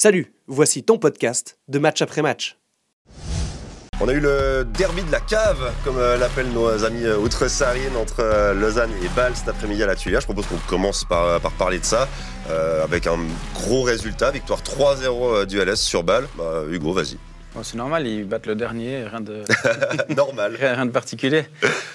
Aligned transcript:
Salut, 0.00 0.32
voici 0.46 0.84
ton 0.84 0.96
podcast 0.96 1.58
de 1.66 1.80
match 1.80 2.02
après 2.02 2.22
match. 2.22 2.56
On 4.00 4.06
a 4.06 4.12
eu 4.12 4.20
le 4.20 4.64
derby 4.64 5.02
de 5.02 5.10
la 5.10 5.18
cave, 5.18 5.72
comme 5.84 5.98
euh, 5.98 6.16
l'appellent 6.16 6.52
nos 6.52 6.84
amis 6.84 7.04
euh, 7.04 7.18
outre-sahariennes, 7.18 7.96
entre 7.96 8.20
euh, 8.20 8.54
Lausanne 8.54 8.92
et 9.02 9.08
Bâle 9.16 9.34
cet 9.34 9.48
après-midi 9.48 9.82
à 9.82 9.86
la 9.86 9.96
Tuileries. 9.96 10.20
Je 10.20 10.26
propose 10.26 10.46
qu'on 10.46 10.68
commence 10.68 11.02
par, 11.02 11.40
par 11.40 11.50
parler 11.50 11.80
de 11.80 11.84
ça, 11.84 12.08
avec 12.80 13.08
un 13.08 13.18
gros 13.56 13.82
résultat, 13.82 14.30
victoire 14.30 14.60
3-0 14.60 15.46
du 15.46 15.58
LS 15.58 15.80
sur 15.80 16.04
Bâle. 16.04 16.28
Bah, 16.36 16.62
Hugo, 16.70 16.92
vas-y. 16.92 17.18
Bon, 17.58 17.64
c'est 17.64 17.76
normal, 17.76 18.06
ils 18.06 18.22
battent 18.24 18.46
le 18.46 18.54
dernier, 18.54 19.02
rien 19.02 19.20
de, 19.20 19.42
Normal. 20.16 20.56
rien 20.60 20.86
de 20.86 20.92
particulier. 20.92 21.44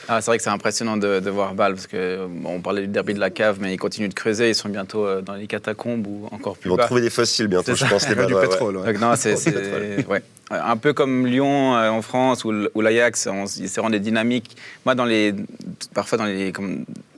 Ah, 0.10 0.20
c'est 0.20 0.30
vrai 0.30 0.38
que 0.38 0.44
c'est 0.44 0.50
impressionnant 0.50 0.98
de, 0.98 1.22
de 1.22 1.30
voir 1.30 1.54
Bâle, 1.56 1.76
parce 1.76 1.88
que 1.88 2.28
bon, 2.28 2.56
on 2.56 2.60
parlait 2.60 2.82
du 2.82 2.88
derby 2.90 3.14
de 3.14 3.22
la 3.22 3.30
cave, 3.30 3.60
mais 3.62 3.74
ils 3.74 3.78
continuent 3.78 4.10
de 4.10 4.14
creuser, 4.14 4.50
ils 4.50 4.56
sont 4.56 4.68
bientôt 4.68 5.06
euh, 5.06 5.22
dans 5.22 5.36
les 5.36 5.48
catacombes 5.48 6.06
ou 6.06 6.28
encore 6.32 6.56
Ils 6.58 6.64
plus 6.64 6.70
vont 6.72 6.76
bas. 6.76 6.84
trouver 6.84 7.00
des 7.00 7.10
fossiles 7.10 7.48
bientôt, 7.48 7.68
C'est 7.68 7.76
je 7.76 7.84
ça. 7.86 7.88
pense. 7.88 8.04
Les 8.10 8.12
Il 8.12 8.18
Bâles, 8.18 8.28
du 8.28 8.34
ouais, 8.34 8.42
pétrole. 8.42 8.76
ouais. 8.76 8.92
Donc 8.92 9.02
non, 9.02 9.14
c'est 9.16 9.36
ouais. 10.10 10.22
un 10.52 10.76
peu 10.76 10.92
comme 10.92 11.28
Lyon 11.28 11.78
euh, 11.78 11.88
en 11.92 12.02
France 12.02 12.44
ou, 12.44 12.52
l'Ajax, 12.82 13.30
ils 13.58 13.70
se 13.70 13.80
rendent 13.80 13.94
des 13.94 14.02
dynamiques. 14.02 14.58
Moi, 14.86 14.96
dans 14.96 15.06
les, 15.06 15.34
parfois 15.94 16.18
dans 16.18 16.26
les, 16.26 16.54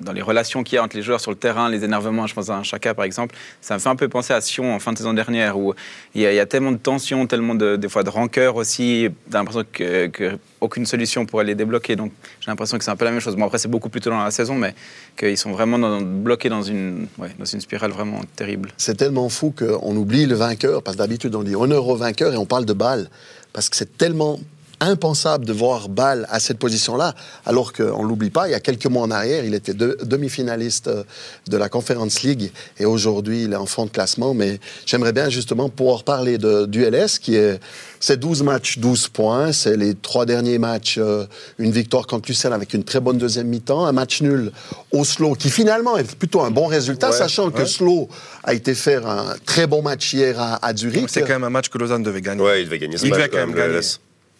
dans 0.02 0.12
les 0.14 0.22
relations 0.22 0.64
qu'il 0.64 0.76
y 0.76 0.80
a 0.80 0.84
entre 0.84 0.96
les 0.96 1.02
joueurs 1.04 1.20
sur 1.20 1.32
le 1.32 1.38
terrain, 1.38 1.70
les 1.70 1.84
énervements, 1.84 2.28
je 2.28 2.34
pense 2.34 2.50
à 2.50 2.58
un 2.58 2.64
Chaka 2.64 2.94
par 2.94 3.06
exemple, 3.06 3.36
ça 3.62 3.74
me 3.76 3.80
fait 3.80 3.90
un 3.90 3.96
peu 3.96 4.08
penser 4.08 4.34
à 4.34 4.42
Sion 4.42 4.74
en 4.74 4.80
fin 4.80 4.94
de 4.94 4.98
saison 4.98 5.14
dernière 5.14 5.58
où 5.58 5.74
il 6.14 6.22
y 6.22 6.40
a, 6.40 6.46
tellement 6.46 6.72
de 6.72 6.78
tension, 6.78 7.28
tellement 7.28 7.56
de, 7.56 7.76
des 7.76 7.90
fois 7.90 8.04
de 8.04 8.10
rancœur 8.10 8.56
aussi. 8.56 9.10
L'impression 9.32 9.64
que, 9.72 10.38
aucune 10.62 10.86
solution 10.86 11.26
pourrait 11.26 11.44
les 11.44 11.56
débloquer. 11.56 11.96
Donc 11.96 12.12
j'ai 12.40 12.50
l'impression 12.50 12.78
que 12.78 12.84
c'est 12.84 12.92
un 12.92 12.96
peu 12.96 13.06
la 13.06 13.12
même 13.12 13.20
chose. 13.20 13.36
Bon 13.36 13.46
après 13.46 13.58
c'est 13.58 13.68
beaucoup 13.68 13.90
plus 13.90 14.02
tôt 14.02 14.10
dans 14.10 14.24
la 14.24 14.32
saison, 14.32 14.56
mais 14.56 14.74
qu'ils 15.18 15.38
sont 15.38 15.52
vraiment 15.52 15.78
dans- 15.78 16.02
bloqués 16.02 16.50
dans 16.50 16.64
une, 16.64 17.08
dans 17.18 17.46
une 17.46 17.62
spirale 17.62 17.92
vraiment 17.92 18.22
terrible. 18.36 18.72
C'est 18.78 18.96
tellement 18.96 19.30
fou 19.30 19.54
qu'on 19.58 19.96
oublie 19.96 20.26
le 20.26 20.36
vainqueur, 20.36 20.82
parce 20.84 20.98
que 20.98 21.02
d'habitude 21.02 21.36
on 21.36 21.44
dit 21.44 21.56
honneur 21.56 21.88
au 21.88 21.96
vainqueur 21.96 22.34
et 22.34 22.38
on 22.38 22.46
parle 22.46 22.66
de 22.66 22.74
balle, 22.74 23.10
parce 23.54 23.70
que 23.70 23.76
c'est 23.76 23.98
tellement 23.98 24.40
impensable 24.80 25.46
de 25.46 25.54
voir 25.54 25.90
Bâle 25.90 26.28
à 26.30 26.40
cette 26.40 26.58
position-là, 26.60 27.14
alors 27.46 27.74
qu'on 27.74 28.04
ne 28.04 28.08
l'oublie 28.08 28.30
pas, 28.30 28.48
il 28.48 28.52
y 28.52 28.56
a 28.56 28.60
quelques 28.60 28.86
mois 28.88 29.04
en 29.04 29.12
arrière, 29.12 29.44
il 29.46 29.54
était 29.54 29.74
de- 29.74 29.98
demi-finaliste 30.04 30.88
euh, 30.88 31.04
de 31.48 31.58
la 31.58 31.70
Conference 31.70 32.24
League, 32.24 32.52
et 32.80 32.86
aujourd'hui 32.86 33.44
il 33.44 33.54
est 33.54 33.58
en 33.58 33.66
fond 33.66 33.86
de 33.86 33.90
classement, 33.92 34.34
mais 34.34 34.60
j'aimerais 34.86 35.14
bien 35.14 35.30
justement 35.30 35.70
pouvoir 35.70 36.04
parler 36.04 36.38
de, 36.38 36.66
du 36.66 36.84
LS, 36.84 37.20
qui 37.20 37.36
est, 37.36 37.60
c'est 38.00 38.20
12 38.20 38.44
matchs, 38.44 38.78
12 38.80 39.08
points, 39.10 39.52
c'est 39.52 39.78
les 39.78 39.96
trois 39.96 40.26
derniers 40.26 40.58
matchs, 40.60 40.98
euh, 41.00 41.26
une 41.58 41.72
victoire 41.72 42.06
contre 42.08 42.28
Lucerne 42.30 42.54
avec 42.54 42.74
une 42.74 42.84
très 42.84 43.00
bonne 43.00 43.18
deuxième 43.18 43.48
mi-temps, 43.48 43.86
un 43.86 43.92
match 43.92 44.22
nul 44.22 44.52
Oslo, 44.92 45.34
qui 45.36 45.50
finalement 45.50 45.98
est 45.98 46.16
plutôt 46.16 46.42
un 46.42 46.52
bon 46.52 46.68
résultat, 46.68 47.10
Ouais, 47.12 47.18
sachant 47.18 47.50
que. 47.52 47.62
Oslo 47.62 48.10
a 48.44 48.54
été 48.54 48.74
faire 48.76 49.08
un 49.08 49.36
très 49.46 49.68
bon 49.68 49.82
match 49.82 50.14
hier 50.14 50.40
à, 50.40 50.64
à 50.66 50.76
Zurich. 50.76 51.06
C'est 51.10 51.22
quand 51.22 51.30
même 51.30 51.44
un 51.44 51.50
match 51.50 51.70
que 51.70 51.78
Lausanne 51.78 52.04
devait 52.04 52.22
gagner. 52.22 52.44
Ouais, 52.44 52.62
il 52.62 52.66
devait 52.66 52.80
gagner 52.80 52.98
ce 52.98 53.06
Il 53.06 53.10
match 53.10 53.20
devait 53.20 53.30
quand 53.30 53.38
même, 53.38 53.50
même 53.50 53.58
le 53.58 53.62
gagner. 53.74 53.88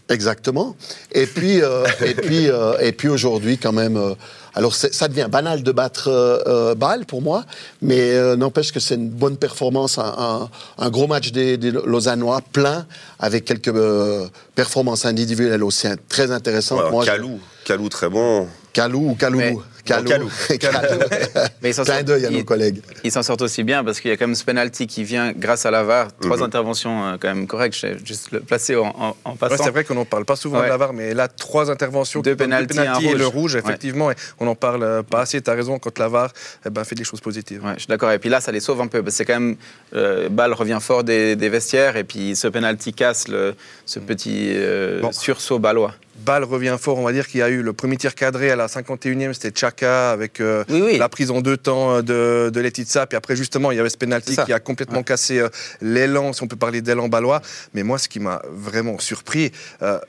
Exactement. 0.10 0.76
Et 1.14 1.26
puis, 1.26 1.62
euh, 1.62 1.84
et 2.06 2.14
puis, 2.14 2.50
euh, 2.50 2.78
et 2.80 2.92
puis 2.92 3.08
aujourd'hui, 3.10 3.58
quand 3.58 3.72
même. 3.72 3.98
euh, 3.98 4.14
alors, 4.58 4.74
ça 4.76 5.08
devient 5.10 5.28
banal 5.30 5.64
de 5.64 5.72
battre 5.74 6.08
euh, 6.10 6.40
euh, 6.48 6.76
Bâle 6.76 7.06
pour 7.06 7.22
moi, 7.22 7.44
mais 7.82 8.12
euh, 8.14 8.36
n'empêche 8.38 8.72
que 8.72 8.80
c'est 8.80 8.96
une 8.96 9.10
bonne 9.10 9.36
performance, 9.36 9.98
un, 9.98 10.04
un- 10.18 10.50
un 10.78 10.90
gros 10.90 11.08
match 11.08 11.32
des, 11.34 11.58
des 11.58 11.72
Lausannois, 11.72 12.40
plein, 12.54 12.86
avec 13.20 13.44
quelques 13.46 13.68
euh, 13.68 14.28
performances 14.54 15.06
individuelles 15.06 15.64
aussi 15.64 15.88
hein, 15.88 15.96
très 16.08 16.32
intéressantes. 16.32 16.84
Ouais, 16.84 16.92
Moi, 16.92 17.04
Calou, 17.06 17.40
Calou 17.66 17.90
très 17.90 18.08
bon. 18.08 18.48
Calou 18.76 19.12
ou 19.12 19.16
Calou? 19.16 19.38
Mais- 19.38 19.56
Calou. 19.86 20.10
Calou. 20.10 20.30
Calou. 20.60 20.80
Mais 21.62 21.70
ils 21.70 21.74
sortent- 21.74 22.04
d'œil 22.04 22.26
à 22.26 22.30
nos 22.32 22.40
ils- 22.40 22.44
collègues. 22.46 22.82
Ils 23.04 23.12
s'en 23.12 23.22
sortent 23.24 23.44
aussi 23.44 23.64
bien 23.64 23.84
parce 23.84 24.02
qu'il 24.02 24.10
y 24.10 24.14
a 24.14 24.18
quand 24.18 24.26
même 24.28 24.36
ce 24.36 24.44
penalty 24.44 24.86
qui 24.88 25.04
vient 25.04 25.32
grâce 25.32 25.66
à 25.66 25.72
Lavar. 25.72 26.08
Trois 26.20 26.38
Mhm. 26.38 26.44
interventions 26.44 27.06
euh, 27.06 27.16
quand 27.20 27.28
même 27.30 27.46
correctes. 27.48 27.76
Je 27.80 27.88
vais 27.88 27.98
juste 28.04 28.32
le 28.32 28.40
placer 28.42 28.76
en, 28.76 28.88
en- 28.88 29.16
en 29.24 29.32
Ouais, 29.32 29.38
passant. 29.40 29.64
c'est 29.64 29.70
vrai 29.70 29.84
qu'on 29.86 29.94
n'en 29.94 30.04
parle 30.06 30.26
pas 30.26 30.36
souvent 30.36 30.58
Ouais. 30.58 30.66
de 30.66 30.70
Lavar, 30.70 30.92
mais 30.92 31.14
là, 31.14 31.28
trois 31.28 31.70
interventions, 31.72 32.22
Deux 32.22 32.36
pénaltys, 32.36 32.80
un 32.80 33.00
et 33.00 33.14
le 33.14 33.28
rouge. 33.28 33.56
effectivement, 33.56 34.12
et 34.12 34.16
on 34.40 34.46
n'en 34.46 34.56
parle 34.56 34.84
euh, 34.84 35.04
pas 35.04 35.22
assez. 35.22 35.40
Tu 35.42 35.50
as 35.50 35.54
raison, 35.54 35.78
quand 35.80 35.98
Lavar 36.00 36.34
eh 36.66 36.70
ben, 36.72 36.84
fait 36.84 36.96
des 36.96 37.04
choses 37.06 37.22
positives. 37.22 37.64
Ouais, 37.64 37.74
je 37.76 37.82
suis 37.82 37.88
d'accord. 37.88 38.12
Et 38.12 38.20
puis 38.20 38.30
là, 38.30 38.42
ça 38.42 38.52
les 38.52 38.60
sauve 38.60 38.82
un 38.82 38.88
peu. 38.88 39.02
Parce 39.04 39.14
que 39.14 39.18
c'est 39.20 39.26
quand 39.26 39.40
même. 39.40 39.56
Euh, 39.96 40.28
Ball 40.30 40.52
revient 40.54 40.80
fort 40.82 41.04
des, 41.06 41.36
des 41.36 41.48
vestiaires. 41.50 41.96
Et 41.96 42.04
puis 42.04 42.36
ce 42.36 42.48
penalty 42.50 42.92
casse 42.92 43.28
le, 43.28 43.54
ce 43.86 44.00
petit 44.00 44.50
euh, 44.56 45.00
Bon. 45.02 45.12
sursaut 45.12 45.60
balois. 45.60 45.94
Ball 46.26 46.44
revient 46.44 46.76
fort, 46.80 46.98
on 46.98 47.04
va 47.04 47.14
dire 47.14 47.28
qu'il 47.28 47.40
y 47.40 47.44
a 47.44 47.50
eu 47.50 47.62
le 47.62 47.72
premier 47.72 47.98
tir 47.98 48.16
cadré 48.16 48.50
à 48.50 48.56
la 48.56 48.66
51e, 48.66 49.34
c'était 49.34 49.58
Chaka 49.58 50.12
avec 50.12 50.42
euh, 50.42 50.64
Oui, 50.70 50.82
oui. 50.84 50.98
la 50.98 51.08
prise 51.08 51.30
en 51.30 51.40
deux 51.42 51.56
temps 51.56 51.98
euh, 51.98 52.02
de, 52.02 52.50
de 52.50 52.60
Letizia. 52.62 53.06
Puis 53.06 53.16
après, 53.16 53.36
justement, 53.36 53.72
il 53.72 53.78
y 53.78 53.80
avait 53.80 53.90
ce 53.90 53.98
penalty 53.98 54.36
qui 54.46 54.52
a 54.52 54.60
complètement 54.60 55.04
cassé 55.04 55.40
euh, 55.40 55.50
l'élan, 55.82 56.34
si 56.34 56.42
on 56.42 56.48
peut 56.48 56.56
parler 56.56 56.82
d'élan 56.82 57.10
balois. 57.10 57.42
Mais 57.76 57.84
moi, 57.84 58.00
ce 58.00 58.10
qui 58.10 58.20
m'a 58.20 58.42
vraiment 58.50 58.98
surpris, 58.98 59.52
euh, 59.84 60.00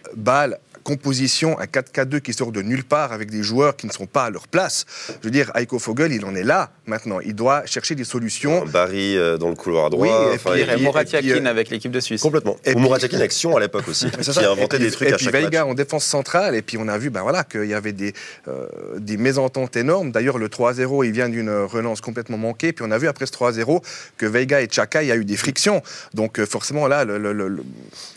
composition, 0.86 1.58
un 1.58 1.64
4-4-2 1.64 2.20
qui 2.20 2.32
sort 2.32 2.52
de 2.52 2.62
nulle 2.62 2.84
part 2.84 3.12
avec 3.12 3.28
des 3.28 3.42
joueurs 3.42 3.74
qui 3.74 3.88
ne 3.88 3.92
sont 3.92 4.06
pas 4.06 4.24
à 4.26 4.30
leur 4.30 4.46
place. 4.46 4.86
Je 5.20 5.24
veux 5.24 5.32
dire, 5.32 5.50
Heiko 5.56 5.80
Fogel, 5.80 6.12
il 6.12 6.24
en 6.24 6.34
est 6.36 6.44
là 6.44 6.70
maintenant. 6.86 7.20
Il 7.20 7.34
doit 7.34 7.64
chercher 7.66 7.94
des 7.94 8.04
solutions. 8.04 8.64
Barry 8.66 9.16
euh, 9.16 9.36
dans 9.36 9.48
le 9.48 9.54
couloir 9.54 9.90
droit. 9.90 10.06
Oui, 10.06 10.08
et 10.32 10.34
enfin, 10.36 10.52
puis- 10.52 10.60
Et 10.60 11.32
euh, 11.32 11.44
avec 11.46 11.70
l'équipe 11.70 11.90
de 11.92 12.00
Suisse. 12.00 12.20
Complètement. 12.22 12.56
Et 12.64 12.74
Ou 12.74 12.78
Mouratiakin 12.78 13.20
Action 13.20 13.56
à 13.56 13.60
l'époque 13.60 13.88
aussi, 13.88 14.06
C'est 14.20 14.32
qui 14.32 14.32
ça. 14.32 14.40
a 14.48 14.52
inventé 14.52 14.76
et 14.76 14.78
puis, 14.80 14.86
des 14.88 14.90
trucs 14.92 15.12
à 15.12 15.18
chaque 15.18 15.32
Veiga 15.32 15.60
match. 15.64 15.70
en 15.70 15.74
défense 15.74 16.04
centrale, 16.04 16.54
et 16.54 16.62
puis 16.62 16.76
on 16.78 16.88
a 16.88 16.98
vu 16.98 17.10
ben 17.10 17.22
voilà, 17.22 17.44
qu'il 17.44 17.64
y 17.66 17.74
avait 17.74 17.92
des, 17.92 18.12
euh, 18.48 18.66
des 18.98 19.16
mésententes 19.16 19.76
énormes. 19.76 20.10
D'ailleurs, 20.12 20.38
le 20.38 20.48
3-0, 20.48 21.04
il 21.04 21.12
vient 21.12 21.28
d'une 21.28 21.50
relance 21.50 22.00
complètement 22.00 22.38
manquée. 22.38 22.72
Puis 22.72 22.84
on 22.86 22.90
a 22.90 22.98
vu 22.98 23.08
après 23.08 23.26
ce 23.26 23.32
3-0 23.32 23.82
que 24.16 24.26
Veiga 24.26 24.60
et 24.62 24.68
Chaka, 24.70 25.02
il 25.02 25.08
y 25.08 25.12
a 25.12 25.16
eu 25.16 25.24
des 25.24 25.36
frictions. 25.36 25.82
Donc 26.14 26.38
euh, 26.38 26.46
forcément, 26.46 26.86
là, 26.88 27.04
le, 27.04 27.18
le, 27.18 27.32
le- 27.32 27.48
le- 27.48 27.64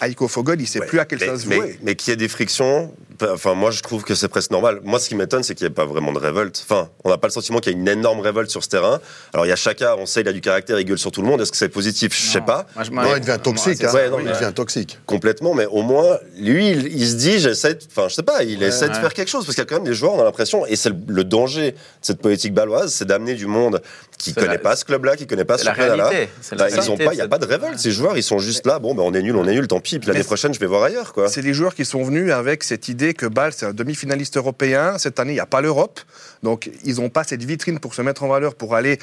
Aiko 0.02 0.28
Fogel, 0.28 0.62
il 0.62 0.68
sait 0.68 0.80
Ouais, 0.80 0.86
plus 0.88 1.00
à 1.00 1.06
quelle 1.06 1.20
mais, 1.20 1.28
mais- 1.48 1.56
jouer. 1.56 1.80
mais 1.84 1.96
qu'il 1.96 2.12
y 2.12 2.14
ait 2.14 2.18
des 2.18 2.28
frictions, 2.28 2.94
enfin 3.22 3.54
moi 3.54 3.72
je 3.72 3.82
trouve 3.82 4.04
que 4.04 4.16
c'est 4.16 4.28
presque 4.28 4.52
normal. 4.52 4.80
Moi 4.84 5.00
ce 5.00 5.10
qui 5.10 5.16
m'étonne 5.16 5.44
c'est 5.44 5.56
qu'il 5.56 5.66
n'y 5.66 5.72
ait 5.72 5.74
pas 5.74 5.86
vraiment 5.86 6.12
de 6.12 6.20
révolte. 6.20 6.64
Enfin, 6.70 6.90
on 7.04 7.10
n'a 7.10 7.18
pas 7.18 7.28
le 7.28 7.34
sentiment 7.34 7.60
qu'il 7.60 7.74
y 7.74 7.76
a 7.76 7.80
une 7.80 7.88
énorme 7.88 8.20
révolte 8.20 8.50
sur 8.50 8.64
ce 8.64 8.70
terrain. 8.70 9.00
Alors 9.34 9.46
il 9.46 9.50
y 9.50 9.52
a 9.52 9.56
Chaka, 9.56 9.96
on 9.98 10.06
sait 10.06 10.22
il 10.22 10.28
a 10.28 10.34
du 10.34 10.42
caractère, 10.42 10.80
il 10.80 10.86
gueule 10.86 10.98
sur 10.98 11.12
tout 11.12 11.22
le 11.22 11.28
monde. 11.28 11.42
Est-ce 11.42 11.52
que 11.52 11.58
c'est 11.58 11.70
positif? 11.70 12.14
Je 12.16 12.30
sais 12.32 12.40
Non. 12.40 12.46
pas. 12.46 12.66
Moi, 12.76 12.84
je- 12.84 12.92
Non, 12.92 13.16
il 13.16 13.22
devient 13.22 13.40
toxique. 13.42 13.84
hein. 13.84 13.92
Ouais, 13.94 14.10
non, 14.10 14.20
il 14.20 14.26
devient 14.28 14.52
toxique. 14.54 15.00
Complètement, 15.06 15.54
mais 15.54 15.66
au 15.66 15.82
moins, 15.82 16.18
lui, 16.38 16.70
il, 16.70 16.88
il 16.96 17.08
se 17.08 17.16
dit, 17.16 17.40
j'essaie, 17.40 17.76
de- 17.76 17.80
enfin, 17.90 18.08
je 18.10 18.16
sais 18.16 18.24
pas, 18.24 18.44
il 18.44 18.62
essaie 18.64 18.90
de 18.90 18.94
faire 18.96 19.14
quelque 19.14 19.30
chose, 19.30 19.46
parce 19.46 19.56
qu'il 19.56 19.64
y 19.64 19.68
a 19.68 19.70
quand 19.70 19.76
même 19.76 19.84
des 19.84 19.94
joueurs, 19.94 20.14
on 20.14 20.22
a 20.22 20.24
l'impression, 20.24 20.66
et 20.66 20.76
c'est 20.76 20.90
le, 20.90 20.96
le 21.08 21.24
danger 21.24 21.72
de 21.72 21.78
cette 22.02 22.22
politique 22.22 22.54
baloise, 22.54 22.94
c'est 22.94 23.06
d'amener 23.06 23.34
du 23.36 23.46
monde 23.48 23.82
qui 24.18 24.32
C'est 24.32 24.36
connaît 24.40 24.54
la- 24.54 24.60
pas 24.60 24.76
ce 24.76 24.86
club-là, 24.86 25.16
qui 25.16 25.28
connaît 25.28 25.46
pas 25.46 25.58
ce 25.58 25.66
la 25.66 25.74
Bah, 25.74 25.78
ils 25.80 25.92
ont 25.92 25.96
réalité 26.06 27.06
pas, 27.06 27.14
il 27.14 27.16
n'y 27.16 27.22
a 27.22 27.28
pas 27.28 27.38
de 27.38 27.46
révolte. 27.46 27.80
Ces 27.80 27.92
joueurs, 27.92 28.18
ils 28.18 28.24
sont 28.24 28.40
juste 28.40 28.66
là. 28.66 28.80
Bon, 28.80 28.94
ben, 28.96 29.04
on 29.04 29.14
est 29.14 29.22
nul, 29.22 29.36
on 29.36 29.46
est 29.48 29.54
nul, 29.54 29.68
tant 29.68 29.80
pis. 29.80 30.00
Puis 30.00 30.08
l'année 30.10 30.24
prochaine, 30.24 30.54
je 30.54 30.60
vais 30.60 30.66
voir 30.66 30.84
ailleurs, 30.84 31.14
quoi. 31.14 31.28
C'est 31.30 31.42
des 31.42 31.54
joueurs 31.54 31.74
qui 31.76 31.86
sont 31.86 32.04
venus 32.04 32.32
avec 32.32 32.64
cette 32.64 32.88
idée 32.90 33.09
que 33.14 33.26
Bâle, 33.26 33.54
c'est 33.54 33.66
un 33.66 33.74
demi-finaliste 33.74 34.38
européen. 34.38 34.98
Cette 34.98 35.20
année, 35.20 35.32
il 35.32 35.36
n'y 35.36 35.40
a 35.40 35.46
pas 35.46 35.62
l'Europe. 35.62 36.00
Donc, 36.44 36.70
ils 36.84 36.96
n'ont 36.96 37.10
pas 37.10 37.24
cette 37.24 37.44
vitrine 37.44 37.80
pour 37.80 37.94
se 37.94 38.02
mettre 38.02 38.24
en 38.24 38.28
valeur, 38.28 38.56
pour 38.56 38.76
aller 38.76 39.00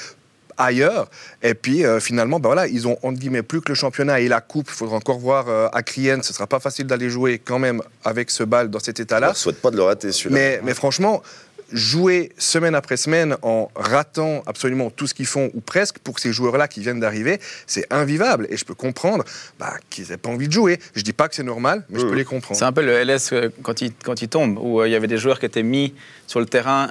ailleurs. 0.58 1.10
Et 1.42 1.54
puis, 1.54 1.84
euh, 1.84 2.00
finalement, 2.00 2.40
ben 2.40 2.48
voilà, 2.48 2.66
ils 2.66 2.88
ont, 2.88 2.98
entre 3.02 3.18
guillemets, 3.18 3.42
plus 3.42 3.60
que 3.60 3.68
le 3.68 3.74
championnat 3.74 4.20
et 4.20 4.28
la 4.28 4.40
coupe. 4.40 4.68
Il 4.68 4.74
faudra 4.74 4.96
encore 4.96 5.18
voir 5.18 5.48
euh, 5.48 5.68
à 5.72 5.82
Client. 5.82 6.20
Ce 6.22 6.30
ne 6.30 6.34
sera 6.34 6.46
pas 6.46 6.60
facile 6.60 6.86
d'aller 6.86 7.10
jouer 7.10 7.38
quand 7.38 7.58
même 7.58 7.82
avec 8.04 8.30
ce 8.30 8.42
Bâle 8.42 8.70
dans 8.70 8.78
cet 8.80 8.96
Je 8.98 9.02
état-là. 9.02 9.26
leur 9.28 9.36
souhaite 9.36 9.60
pas 9.60 9.70
de 9.70 9.76
le 9.76 9.82
rater, 9.82 10.12
celui-là. 10.12 10.34
Mais, 10.34 10.60
mais 10.64 10.74
franchement, 10.74 11.22
jouer 11.72 12.32
semaine 12.38 12.74
après 12.74 12.96
semaine 12.96 13.36
en 13.42 13.70
ratant 13.74 14.42
absolument 14.46 14.90
tout 14.90 15.06
ce 15.06 15.14
qu'ils 15.14 15.26
font, 15.26 15.50
ou 15.54 15.60
presque, 15.60 15.98
pour 15.98 16.18
ces 16.18 16.32
joueurs-là 16.32 16.68
qui 16.68 16.80
viennent 16.80 17.00
d'arriver, 17.00 17.40
c'est 17.66 17.86
invivable. 17.92 18.46
Et 18.50 18.56
je 18.56 18.64
peux 18.64 18.74
comprendre 18.74 19.24
bah, 19.58 19.74
qu'ils 19.90 20.08
n'aient 20.08 20.16
pas 20.16 20.30
envie 20.30 20.48
de 20.48 20.52
jouer. 20.52 20.78
Je 20.94 21.02
dis 21.02 21.12
pas 21.12 21.28
que 21.28 21.34
c'est 21.34 21.42
normal, 21.42 21.84
mais 21.90 21.98
je 21.98 22.06
peux 22.06 22.14
les 22.14 22.24
comprendre. 22.24 22.58
C'est 22.58 22.64
un 22.64 22.72
peu 22.72 22.84
le 22.84 23.02
LS 23.02 23.32
euh, 23.32 23.48
quand 23.62 23.80
il, 23.80 23.92
quand 23.92 24.22
il 24.22 24.28
tombe, 24.28 24.58
où 24.60 24.80
euh, 24.80 24.88
il 24.88 24.92
y 24.92 24.94
avait 24.94 25.06
des 25.06 25.18
joueurs 25.18 25.38
qui 25.38 25.46
étaient 25.46 25.62
mis 25.62 25.94
sur 26.26 26.40
le 26.40 26.46
terrain 26.46 26.90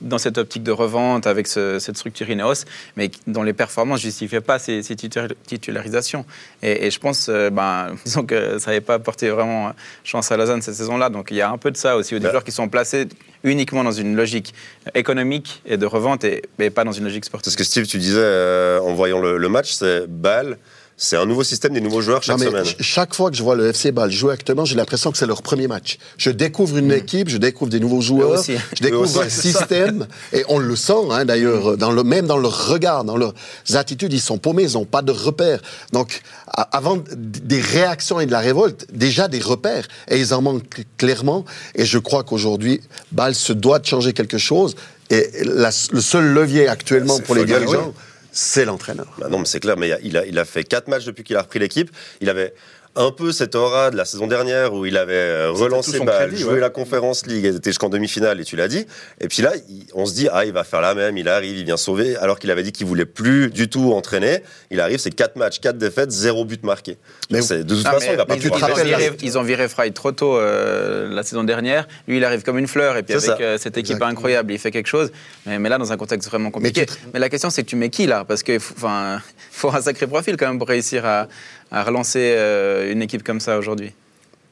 dans 0.00 0.18
cette 0.18 0.38
optique 0.38 0.62
de 0.62 0.70
revente 0.72 1.26
avec 1.26 1.46
ce- 1.46 1.78
cette 1.78 1.96
structure 1.96 2.28
Ineos, 2.30 2.64
mais 2.96 3.10
dont 3.26 3.42
les 3.42 3.52
performances 3.52 3.98
ne 4.00 4.08
justifiaient 4.10 4.40
pas 4.40 4.58
ces, 4.58 4.82
ces 4.82 4.94
titu- 4.94 5.32
titularisations. 5.46 6.24
Et, 6.62 6.86
et 6.86 6.90
je 6.90 6.98
pense, 7.00 7.28
euh, 7.28 7.50
ben, 7.50 7.94
disons 8.04 8.24
que 8.24 8.58
ça 8.58 8.70
n'avait 8.70 8.80
pas 8.80 8.94
apporté 8.94 9.28
vraiment 9.30 9.72
chance 10.04 10.30
à 10.30 10.36
Lausanne 10.36 10.62
cette 10.62 10.74
saison-là. 10.74 11.08
Donc 11.10 11.28
il 11.30 11.36
y 11.36 11.42
a 11.42 11.50
un 11.50 11.58
peu 11.58 11.70
de 11.70 11.76
ça 11.76 11.96
aussi, 11.96 12.14
où 12.14 12.18
des 12.18 12.24
Bah. 12.24 12.30
joueurs 12.30 12.44
qui 12.44 12.52
sont 12.52 12.68
placés 12.68 13.06
uniquement 13.44 13.84
dans 13.84 13.92
une 13.92 14.16
logique 14.16 14.54
économique 14.94 15.62
et 15.66 15.76
de 15.76 15.86
revente, 15.86 16.24
et, 16.24 16.42
et 16.58 16.70
pas 16.70 16.84
dans 16.84 16.92
une 16.92 17.04
logique 17.04 17.24
sportive. 17.24 17.44
C'est 17.50 17.52
ce 17.52 17.56
que 17.58 17.64
Steve, 17.64 17.86
tu 17.86 17.98
disais 17.98 18.18
euh, 18.20 18.80
en 18.80 18.94
voyant 18.94 19.20
le, 19.20 19.36
le 19.38 19.48
match, 19.48 19.72
c'est 19.72 20.06
Bâle, 20.08 20.58
c'est 20.98 21.16
un 21.16 21.26
nouveau 21.26 21.44
système, 21.44 21.74
des 21.74 21.80
nouveaux 21.80 22.00
joueurs 22.00 22.22
chaque 22.22 22.38
Non, 22.38 22.44
mais 22.44 22.50
semaine. 22.50 22.64
ch- 22.64 22.76
chaque 22.80 23.14
fois 23.14 23.30
que 23.30 23.36
je 23.36 23.42
vois 23.42 23.54
le 23.54 23.66
FC 23.68 23.92
Bâle 23.92 24.10
jouer 24.10 24.32
actuellement, 24.32 24.64
j'ai 24.64 24.76
l'impression 24.76 25.12
que 25.12 25.18
c'est 25.18 25.26
leur 25.26 25.42
premier 25.42 25.68
match. 25.68 25.98
Je 26.16 26.30
découvre 26.30 26.78
une 26.78 26.90
équipe, 26.90 27.28
je 27.28 27.36
découvre 27.36 27.70
des 27.70 27.80
nouveaux 27.80 28.00
joueurs, 28.00 28.30
aussi. 28.30 28.54
je 28.76 28.82
découvre 28.82 29.20
un 29.20 29.28
système, 29.28 30.06
et 30.32 30.44
on 30.48 30.58
le 30.58 30.74
sent 30.74 30.94
hein, 31.10 31.24
d'ailleurs, 31.26 31.76
dans 31.76 31.92
le, 31.92 32.02
même 32.02 32.26
dans 32.26 32.38
leur 32.38 32.68
regard, 32.68 33.04
dans 33.04 33.16
leurs 33.18 33.34
attitudes, 33.74 34.12
ils 34.14 34.20
sont 34.20 34.38
paumés, 34.38 34.62
ils 34.64 34.72
n'ont 34.72 34.86
pas 34.86 35.02
de 35.02 35.12
repères. 35.12 35.60
Donc, 35.92 36.22
a- 36.48 36.62
avant 36.76 36.98
des 37.14 37.60
réactions 37.60 38.18
et 38.20 38.26
de 38.26 38.32
la 38.32 38.40
révolte, 38.40 38.86
déjà 38.92 39.28
des 39.28 39.40
repères, 39.40 39.86
et 40.08 40.18
ils 40.18 40.32
en 40.32 40.40
manquent 40.40 40.84
clairement. 40.96 41.44
Et 41.74 41.84
je 41.84 41.98
crois 41.98 42.24
qu'aujourd'hui, 42.24 42.80
Bâle 43.12 43.34
se 43.34 43.52
doit 43.52 43.78
de 43.80 43.86
changer 43.86 44.14
quelque 44.14 44.38
chose. 44.38 44.74
Et 45.10 45.30
la- 45.44 45.70
le 45.92 46.00
seul 46.00 46.24
levier 46.32 46.68
actuellement 46.68 47.18
pour 47.20 47.34
les 47.34 47.44
dirigeants, 47.44 47.92
c'est 48.36 48.66
l'entraîneur. 48.66 49.06
Bah 49.18 49.28
non, 49.30 49.38
mais 49.38 49.46
c'est 49.46 49.60
clair, 49.60 49.78
mais 49.78 49.98
il 50.02 50.16
a, 50.18 50.26
il 50.26 50.38
a 50.38 50.44
fait 50.44 50.62
quatre 50.62 50.88
matchs 50.88 51.06
depuis 51.06 51.24
qu'il 51.24 51.36
a 51.36 51.42
repris 51.42 51.58
l'équipe. 51.58 51.90
Il 52.20 52.28
avait 52.28 52.52
un 52.96 53.10
peu 53.10 53.30
cette 53.30 53.54
aura 53.54 53.90
de 53.90 53.96
la 53.96 54.04
saison 54.04 54.26
dernière 54.26 54.72
où 54.72 54.86
il 54.86 54.96
avait 54.96 55.12
euh, 55.14 55.50
relancé, 55.50 56.00
bah, 56.00 56.16
crédit, 56.26 56.40
joué 56.42 56.54
ouais. 56.54 56.60
la 56.60 56.70
Conférence 56.70 57.26
League, 57.26 57.44
il 57.44 57.56
était 57.56 57.70
jusqu'en 57.70 57.88
demi-finale 57.90 58.40
et 58.40 58.44
tu 58.44 58.56
l'as 58.56 58.68
dit. 58.68 58.86
Et 59.20 59.28
puis 59.28 59.42
là, 59.42 59.52
on 59.94 60.06
se 60.06 60.14
dit 60.14 60.28
ah 60.32 60.44
il 60.44 60.52
va 60.52 60.64
faire 60.64 60.80
la 60.80 60.94
même, 60.94 61.16
il 61.18 61.28
arrive, 61.28 61.56
il 61.58 61.64
vient 61.64 61.76
sauver, 61.76 62.16
alors 62.16 62.38
qu'il 62.38 62.50
avait 62.50 62.62
dit 62.62 62.72
qu'il 62.72 62.86
voulait 62.86 63.04
plus 63.06 63.50
du 63.50 63.68
tout 63.68 63.92
entraîner. 63.92 64.42
Il 64.70 64.80
arrive, 64.80 64.98
c'est 64.98 65.10
quatre 65.10 65.36
matchs, 65.36 65.60
quatre 65.60 65.78
défaites, 65.78 66.10
zéro 66.10 66.44
but 66.44 66.62
marqué. 66.64 66.96
Mais- 67.30 67.40
de 67.40 67.62
toute 67.62 67.82
Ah, 67.84 67.92
façon, 67.92 68.06
mais 68.06 68.12
il 68.14 68.16
va 68.16 68.24
pas 68.26 68.34
ils, 68.36 68.40
tu 68.40 68.50
te 68.50 68.56
ils 68.56 68.64
ont 68.64 68.74
viré, 68.74 68.90
là- 68.90 68.98
ils 69.22 69.38
ont 69.38 69.42
viré 69.42 69.68
Fry 69.68 69.92
trop 69.92 70.12
tôt 70.12 70.36
euh, 70.38 71.08
la 71.10 71.22
saison 71.22 71.44
dernière. 71.44 71.86
Lui, 72.08 72.16
il 72.16 72.24
arrive 72.24 72.42
comme 72.42 72.58
une 72.58 72.66
fleur 72.66 72.96
et 72.96 73.02
puis 73.02 73.14
C'est 73.18 73.28
avec 73.30 73.40
euh, 73.42 73.58
cette 73.58 73.76
équipe 73.76 73.92
Exactement. 73.96 74.10
incroyable, 74.10 74.52
il 74.52 74.58
fait 74.58 74.70
quelque 74.70 74.88
chose. 74.88 75.10
Mais, 75.44 75.58
mais 75.58 75.68
là, 75.68 75.78
dans 75.78 75.92
un 75.92 75.96
contexte 75.96 76.28
vraiment 76.28 76.50
compliqué. 76.50 76.86
Mais, 77.12 77.20
la 77.20 77.28
question, 77.28 77.50
c'est 77.50 77.62
que 77.62 77.68
tu 77.68 77.76
mets 77.76 77.90
qui 77.90 78.06
là? 78.06 78.24
Parce 78.24 78.42
qu'il 78.42 78.60
faut, 78.60 78.74
faut 79.52 79.70
un 79.70 79.80
sacré 79.80 80.06
profil 80.06 80.36
quand 80.36 80.48
même 80.48 80.58
pour 80.58 80.68
réussir 80.68 81.04
à, 81.04 81.28
à 81.70 81.82
relancer 81.82 82.34
euh, 82.36 82.92
une 82.92 83.02
équipe 83.02 83.22
comme 83.22 83.40
ça 83.40 83.58
aujourd'hui. 83.58 83.92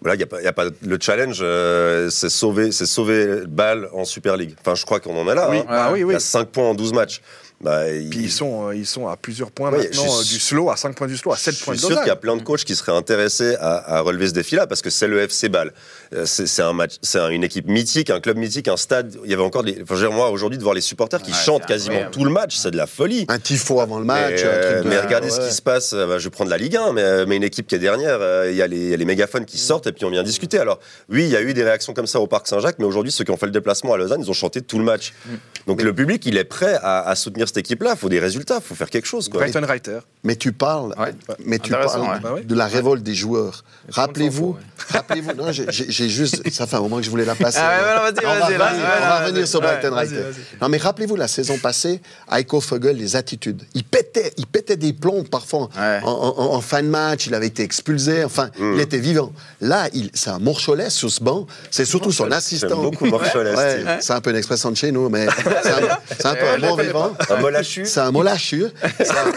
Là, 0.05 0.15
il 0.15 0.21
y 0.21 0.23
a 0.23 0.27
pas, 0.27 0.41
il 0.41 0.45
y 0.45 0.49
a 0.49 0.53
pas 0.53 0.67
le 0.83 0.99
challenge, 1.01 1.39
euh, 1.41 2.11
c'est 2.11 2.29
sauver, 2.29 2.73
c'est 2.73 2.85
sauver 2.85 3.47
Bâle 3.47 3.89
en 3.93 4.05
Super 4.05 4.37
League. 4.37 4.55
Enfin, 4.61 4.75
je 4.75 4.85
crois 4.85 5.01
qu'on 5.01 5.17
en 5.17 5.31
est 5.31 5.35
là. 5.35 5.49
Oui, 5.51 5.63
hein. 5.67 5.89
oui, 5.93 6.01
Il 6.01 6.13
y 6.13 6.15
a 6.15 6.21
5 6.21 6.49
points 6.49 6.69
en 6.69 6.75
12 6.75 6.93
matchs. 6.93 7.23
Bah, 7.61 7.91
il- 7.91 8.11
Puis 8.11 8.19
ils 8.25 8.31
sont, 8.33 8.69
euh, 8.69 8.75
ils 8.75 8.85
sont 8.85 9.09
à 9.09 9.17
plusieurs 9.17 9.51
points 9.51 9.71
maintenant 9.71 9.89
je 9.91 9.99
suis 9.99 10.11
euh, 10.11 10.23
du 10.35 10.39
slow, 10.41 10.71
à 10.71 10.77
5 10.77 10.95
points 10.97 11.07
du 11.07 11.17
slow, 11.17 11.33
à 11.33 11.37
7 11.37 11.55
Je 11.57 11.65
points 11.65 11.75
suis 11.75 11.83
de 11.83 11.87
sûr 11.93 11.99
qu'il 12.01 12.09
y 12.09 12.11
a 12.11 12.17
plein 12.17 12.37
de 12.37 12.43
coachs 12.43 12.65
qui 12.65 12.77
seraient 12.77 12.93
intéressés 12.97 13.55
à, 13.59 13.97
à 13.97 14.01
relever 14.01 14.27
ce 14.29 14.33
défi-là 14.33 14.67
parce 14.67 14.83
que 14.83 14.91
c'est 14.91 15.07
le 15.07 15.21
FC 15.21 15.49
Bâle. 15.49 15.73
Euh, 16.15 16.27
C'est 16.27 16.63
un 16.63 16.73
match, 16.75 16.97
c'est 17.01 17.19
un- 17.19 17.31
une 17.31 17.43
équipe 17.45 17.67
mythique, 17.67 18.11
un 18.11 18.21
club 18.21 18.37
mythique, 18.37 18.69
un 18.69 18.77
stade. 18.77 19.17
Il 19.25 19.31
y 19.31 19.35
avait 19.35 19.43
encore 19.43 19.63
des. 19.63 19.79
Enfin, 19.83 19.95
je 19.97 20.07
moi 20.07 20.29
aujourd'hui 20.31 20.59
de 20.59 20.63
voir 20.63 20.75
les 20.75 20.81
supporters 20.83 21.23
qui 21.23 21.31
Ouais, 21.31 21.37
chantent 21.39 21.65
quasiment 21.65 22.11
tout 22.13 22.25
le 22.25 22.31
match, 22.31 22.57
c'est 22.57 22.71
de 22.71 22.77
la 22.77 22.87
folie. 22.87 23.25
Un 23.29 23.39
tifo 23.39 23.81
avant 23.81 23.99
le 23.99 24.05
match, 24.05 24.43
mais, 24.43 24.45
un 24.45 24.61
truc 24.73 24.85
de 24.85 24.89
mais 24.89 24.97
dingue, 24.97 25.05
regardez 25.07 25.31
ce 25.31 25.41
qui 25.41 25.55
se 25.55 25.63
passe. 25.63 25.95
bah, 25.95 26.19
je 26.19 26.25
vais 26.25 26.31
prendre 26.31 26.51
la 26.51 26.59
Ligue 26.59 26.77
1, 26.77 26.93
mais, 26.93 27.25
mais 27.27 27.37
une 27.37 27.45
équipe 27.45 27.67
qui 27.67 27.77
est 27.77 27.79
dernière, 27.79 28.19
il 28.51 28.57
y, 28.57 28.63
a 28.63 28.67
les- 28.67 28.77
il 28.77 28.89
y 28.91 28.95
a 28.95 28.97
les 28.97 29.05
mégaphones 29.07 29.47
qui 29.47 29.57
sortent 29.59 29.87
et 29.87 29.93
puis 29.93 30.05
on 30.05 30.11
vient 30.11 30.23
discuter. 30.23 30.59
Alors 30.59 30.81
oui, 31.09 31.23
il 31.25 31.31
y 31.31 31.37
a 31.37 31.41
eu 31.41 31.55
des 31.55 31.65
réactions 31.65 31.95
comme 31.95 32.07
ça 32.09 32.21
au 32.21 32.27
Parc 32.27 32.47
Saint-Jacques, 32.49 32.77
mais 32.79 32.85
aujourd'hui 32.85 33.11
ceux 33.13 33.25
qui 33.25 33.31
ont 33.31 33.37
fait 33.39 33.47
le 33.47 33.53
déplacement 33.53 33.95
à 33.95 33.97
Lausanne, 33.97 34.21
ils 34.21 34.29
ont 34.31 34.35
chanté 34.35 34.61
tout 34.61 34.79
le 34.79 34.85
match. 34.85 35.15
Mm. 35.27 35.31
Donc 35.69 35.83
le 35.83 35.95
public, 35.95 36.27
il 36.27 36.37
est 36.37 36.45
prêt 36.45 36.79
à, 36.83 37.09
à 37.09 37.15
soutenir 37.15 37.44
cette 37.47 37.59
équipe-là. 37.59 37.93
Il 37.95 37.99
faut 37.99 38.09
des 38.09 38.19
résultats, 38.21 38.57
il 38.57 38.63
faut 38.63 38.75
faire 38.75 38.91
quelque 38.91 39.07
chose. 39.07 39.29
Quoi. 39.29 39.41
Brighton 39.41 39.65
Reiter. 39.67 39.99
Mais 40.23 40.37
tu 40.37 40.53
parles, 40.53 40.95
Ouais. 40.99 41.15
mais 41.45 41.59
tu 41.59 41.71
parles 41.73 42.01
ouais. 42.01 42.31
Oui. 42.37 42.45
de 42.45 42.55
la 42.55 42.67
révolte 42.67 43.03
des 43.03 43.15
joueurs. 43.15 43.65
Rappelez-vous, 43.91 44.57
rappelez-vous. 44.95 45.33
Non, 45.35 45.53
j'ai- 45.53 46.09
juste, 46.09 46.49
ça 46.51 46.67
fait 46.67 46.77
un 46.77 46.81
moment 46.81 46.97
que 46.99 47.03
je 47.03 47.11
voulais 47.11 47.25
la 47.25 47.35
placer. 47.35 47.59
Ah 47.61 47.69
ouais, 47.71 47.85
ouais, 47.85 48.21
on 48.25 48.39
va 48.39 48.47
revenir, 48.47 48.61
ouais, 48.61 48.67
on 48.75 49.07
va 49.09 49.19
ouais, 49.21 49.27
revenir 49.27 49.49
sur 49.49 49.61
ouais, 49.61 49.67
Brighton 49.67 49.91
vas-y, 49.95 50.09
Reiter. 50.09 50.41
Non, 50.61 50.69
mais 50.69 50.79
rappelez-vous 50.79 51.17
la 51.17 51.29
saison 51.29 51.59
passée, 51.59 52.01
Heiko 52.31 52.61
Fogel, 52.61 52.97
les 52.97 53.17
attitudes. 53.17 53.63
Il 53.75 53.85
pétait, 53.85 54.33
il 54.37 54.47
pétait 54.47 54.77
des 54.77 54.93
plombs 54.93 55.25
parfois. 55.31 55.69
Ouais. 55.77 56.01
En, 56.05 56.11
en- 56.11 56.55
en 56.55 56.61
fin 56.61 56.83
de 56.83 56.89
match, 56.89 57.27
il 57.27 57.35
avait 57.35 57.47
été 57.49 57.63
expulsé. 57.63 58.25
Enfin, 58.25 58.51
Mm. 58.59 58.75
il 58.75 58.81
était 58.81 58.99
vivant. 58.99 59.33
Là, 59.61 59.89
c'est 60.15 60.31
un 60.31 60.39
morcholet 60.39 60.91
sur 60.91 61.11
ce 61.11 61.23
banc. 61.23 61.47
C'est 61.71 61.85
surtout 61.85 62.13
son 62.13 62.31
assistant. 62.31 62.83
Beaucoup 62.83 63.07
Morcholet, 63.07 63.55
Ouais, 63.55 63.99
c'est 64.01 64.13
un 64.13 64.21
peu 64.21 64.31
une 64.31 64.37
expression 64.37 64.71
de 64.71 64.77
chez 64.77 64.93
nous, 64.93 65.09
mais 65.09 65.27
c'est 65.63 66.27
un, 66.27 66.35
peu 66.35 66.47
un 66.49 66.59
mort 66.59 66.79
vivant. 66.79 67.13
Un 67.31 67.37
molachu. 67.41 67.85
C'est 67.87 68.01
un 68.01 68.11
molachu. 68.11 68.65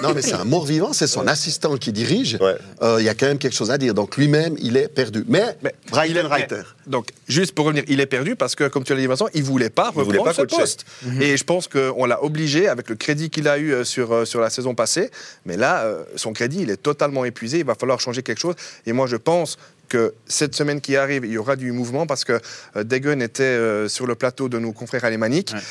Non, 0.04 0.13
mais 0.13 0.21
c'est 0.21 0.33
un 0.33 0.44
mort 0.45 0.65
vivant. 0.65 0.94
C'est 0.94 1.07
son 1.07 1.27
assistant 1.27 1.75
qui 1.77 1.92
dirige. 1.92 2.38
Ouais. 2.42 2.56
Euh, 2.81 2.98
Il 3.00 3.06
y 3.06 3.09
a 3.09 3.13
quand 3.13 3.25
même 3.27 3.38
quelque 3.38 3.56
chose 3.56 3.71
à 3.71 3.77
dire. 3.77 3.94
Donc 3.94 4.18
lui-même, 4.18 4.56
il 4.59 4.77
est 4.77 4.88
perdu. 4.88 5.24
Mais, 5.27 5.46
Brian 5.89 6.27
Reiter. 6.27 6.61
Donc, 6.85 7.09
juste 7.27 7.53
pour 7.53 7.65
revenir, 7.65 7.83
il 7.88 7.99
est 7.99 8.05
perdu 8.05 8.35
parce 8.35 8.55
que, 8.55 8.67
comme 8.67 8.83
tu 8.83 8.94
l'as 8.94 8.99
dit, 8.99 9.07
Vincent, 9.07 9.27
il 9.33 9.44
voulait 9.44 9.69
pas 9.69 9.91
Il 9.95 10.03
voulait 10.03 10.17
reprendre 10.17 10.25
pas 10.25 10.33
ce 10.33 10.47
coacher. 10.47 10.61
poste. 10.61 10.85
Et 11.21 11.38
je 11.38 11.44
pense 11.44 11.67
qu'on 11.67 12.05
l'a 12.05 12.23
obligé 12.23 12.67
avec 12.67 12.89
le 12.89 12.95
crédit 12.95 13.29
qu'il 13.29 13.47
a 13.47 13.57
eu 13.57 13.73
euh, 13.73 13.83
sur, 13.83 14.11
euh, 14.13 14.25
sur 14.25 14.41
la 14.41 14.49
saison 14.49 14.75
passée. 14.75 15.09
Mais 15.45 15.57
là, 15.57 15.83
euh, 15.83 16.03
son 16.15 16.33
crédit, 16.33 16.61
il 16.61 16.69
est 16.69 16.81
totalement 16.81 17.25
épuisé. 17.25 17.59
Il 17.59 17.65
va 17.65 17.75
falloir 17.75 17.99
changer 17.99 18.23
quelque 18.23 18.39
chose. 18.39 18.55
Et 18.85 18.94
moi, 18.94 19.07
je 19.07 19.15
pense 19.17 19.57
que 19.89 20.13
cette 20.25 20.55
semaine 20.55 20.81
qui 20.81 20.95
arrive, 20.95 21.25
il 21.25 21.31
y 21.31 21.38
aura 21.38 21.55
du 21.55 21.71
mouvement 21.71 22.05
parce 22.05 22.25
que 22.25 22.39
Degen 22.75 23.21
était 23.21 23.88
sur 23.88 24.05
le 24.05 24.15
plateau 24.15 24.49
de 24.49 24.59
nos 24.59 24.73
confrères 24.73 25.05
alémaniques. 25.05 25.51
Ouais. 25.53 25.61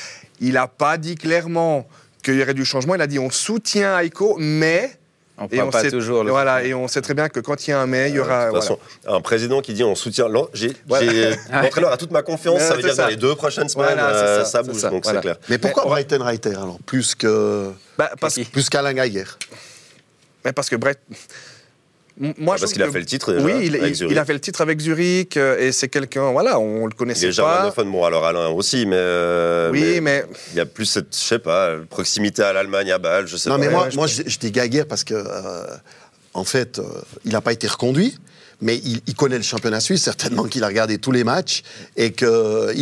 Il 0.41 0.53
n'a 0.55 0.69
pas 0.69 0.97
dit 0.97 1.17
clairement 1.17 1.87
qu'il 2.23 2.37
y 2.37 2.43
aurait 2.43 2.55
du 2.55 2.65
changement. 2.65 2.95
Il 2.95 3.01
a 3.03 3.07
dit 3.07 3.19
on 3.19 3.31
soutient 3.31 3.99
Aiko, 3.99 4.37
mais. 4.39 4.91
On 5.39 5.49
Et 5.51 5.61
on, 5.61 5.69
pas 5.71 5.83
sait, 5.83 5.91
toujours 5.91 6.25
le 6.25 6.31
voilà, 6.31 6.65
et 6.65 6.73
on 6.73 6.89
sait 6.89 7.03
très 7.03 7.13
bien 7.13 7.29
que 7.29 7.41
quand 7.41 7.67
il 7.67 7.71
y 7.71 7.73
a 7.75 7.81
un 7.81 7.87
mais, 7.87 8.09
il 8.09 8.15
y 8.17 8.19
aura. 8.19 8.47
De 8.47 8.51
toute 8.53 8.63
voilà. 8.63 8.63
façon, 8.63 8.79
un 9.07 9.21
président 9.21 9.61
qui 9.61 9.75
dit 9.75 9.85
on 9.85 9.95
soutient. 9.95 10.29
l'en- 10.29 10.49
J'ai, 10.55 10.73
Voilà. 10.89 11.13
j'ai- 11.13 11.37
l'entraîneur 11.53 11.93
a 11.93 11.97
toute 11.99 12.11
ma 12.11 12.23
confiance. 12.23 12.55
Ouais, 12.61 12.67
ça 12.67 12.75
veut 12.75 12.83
dire 12.83 12.95
ça. 12.95 13.03
dans 13.03 13.09
les 13.09 13.17
deux 13.17 13.35
prochaines 13.35 13.69
semaines, 13.69 13.89
Voilà, 13.95 14.09
euh, 14.09 14.45
ça, 14.45 14.63
bouge. 14.63 14.77
ça, 14.81 14.89
donc 14.89 15.05
voilà. 15.05 15.19
c'est 15.19 15.23
clair. 15.23 15.37
Mais 15.51 15.59
pourquoi 15.59 15.85
Mais- 15.85 15.91
Brighton 15.91 16.25
Reiter 16.25 16.51
alors 16.55 16.79
Plus 16.87 17.15
que, 17.15 17.71
Bah, 17.99 18.11
parce, 18.19 18.39
plus 18.51 18.71
qu'Alain 18.71 18.95
Geiger. 18.95 19.25
mais 20.45 20.53
parce 20.55 20.71
que 20.71 20.77
Brett. 20.77 21.01
Moi, 22.19 22.55
Ah, 22.57 22.61
parce 22.61 22.73
qu'il 22.73 22.83
a 22.83 22.91
fait 22.91 22.99
le 23.01 23.05
titre 23.05 23.33
déjà. 23.35 23.45
Oui, 23.45 23.53
il, 23.67 23.77
avec 23.77 23.95
Zurich. 23.95 24.13
il 24.13 24.19
a 24.19 24.25
fait 24.25 24.33
le 24.33 24.41
titre 24.41 24.61
avec 24.63 24.81
Zurich 24.81 25.37
euh, 25.37 25.59
et 25.59 25.71
c'est 25.73 25.89
quelqu'un, 25.89 26.31
voilà, 26.33 26.59
on 26.59 26.87
le 26.87 26.93
Il 26.93 26.97
connaissait 26.97 27.27
est 27.27 27.29
pas. 27.29 27.33
germanophone, 27.33 27.93
bon 27.93 28.05
alors 28.05 28.25
Alain 28.25 28.49
aussi, 28.49 28.87
mais, 28.87 28.97
euh, 28.99 29.71
Oui, 29.71 30.01
mais 30.01 30.25
il 30.53 30.57
y 30.57 30.61
a 30.61 30.67
plus 30.67 30.87
cette, 30.87 31.15
je 31.15 31.21
sais 31.21 31.39
pas, 31.39 31.77
proximité 31.91 32.43
à 32.43 32.53
l'Allemagne, 32.55 32.91
à 32.91 32.99
Bâle, 32.99 33.27
je 33.27 33.37
sais 33.37 33.51
Non, 33.51 33.57
pas. 33.57 33.61
mais 33.61 33.69
moi, 33.69 33.85
ouais, 33.89 33.95
moi 33.97 34.07
je, 34.07 34.23
je 34.25 34.39
dis 34.39 34.51
Geiger 34.51 34.85
parce 34.85 35.05
que, 35.05 35.13
euh, 35.15 35.67
en 36.33 36.45
fait, 36.45 36.79
euh, 36.79 36.85
il 37.27 37.33
n'a 37.33 37.41
pas 37.43 37.53
été 37.53 37.67
reconduit. 37.67 38.17
Mais 38.63 38.77
il, 38.77 39.03
il 39.07 39.15
connaît 39.15 39.37
le 39.37 39.43
championnat 39.43 39.81
suisse, 39.81 40.03
certainement 40.03 40.45
qu'il 40.45 40.65
a 40.65 40.69
regardé 40.69 40.97
tous 40.97 41.13
les 41.13 41.25
matchs 41.25 41.63
et 41.99 42.13
qu'il 42.13 42.27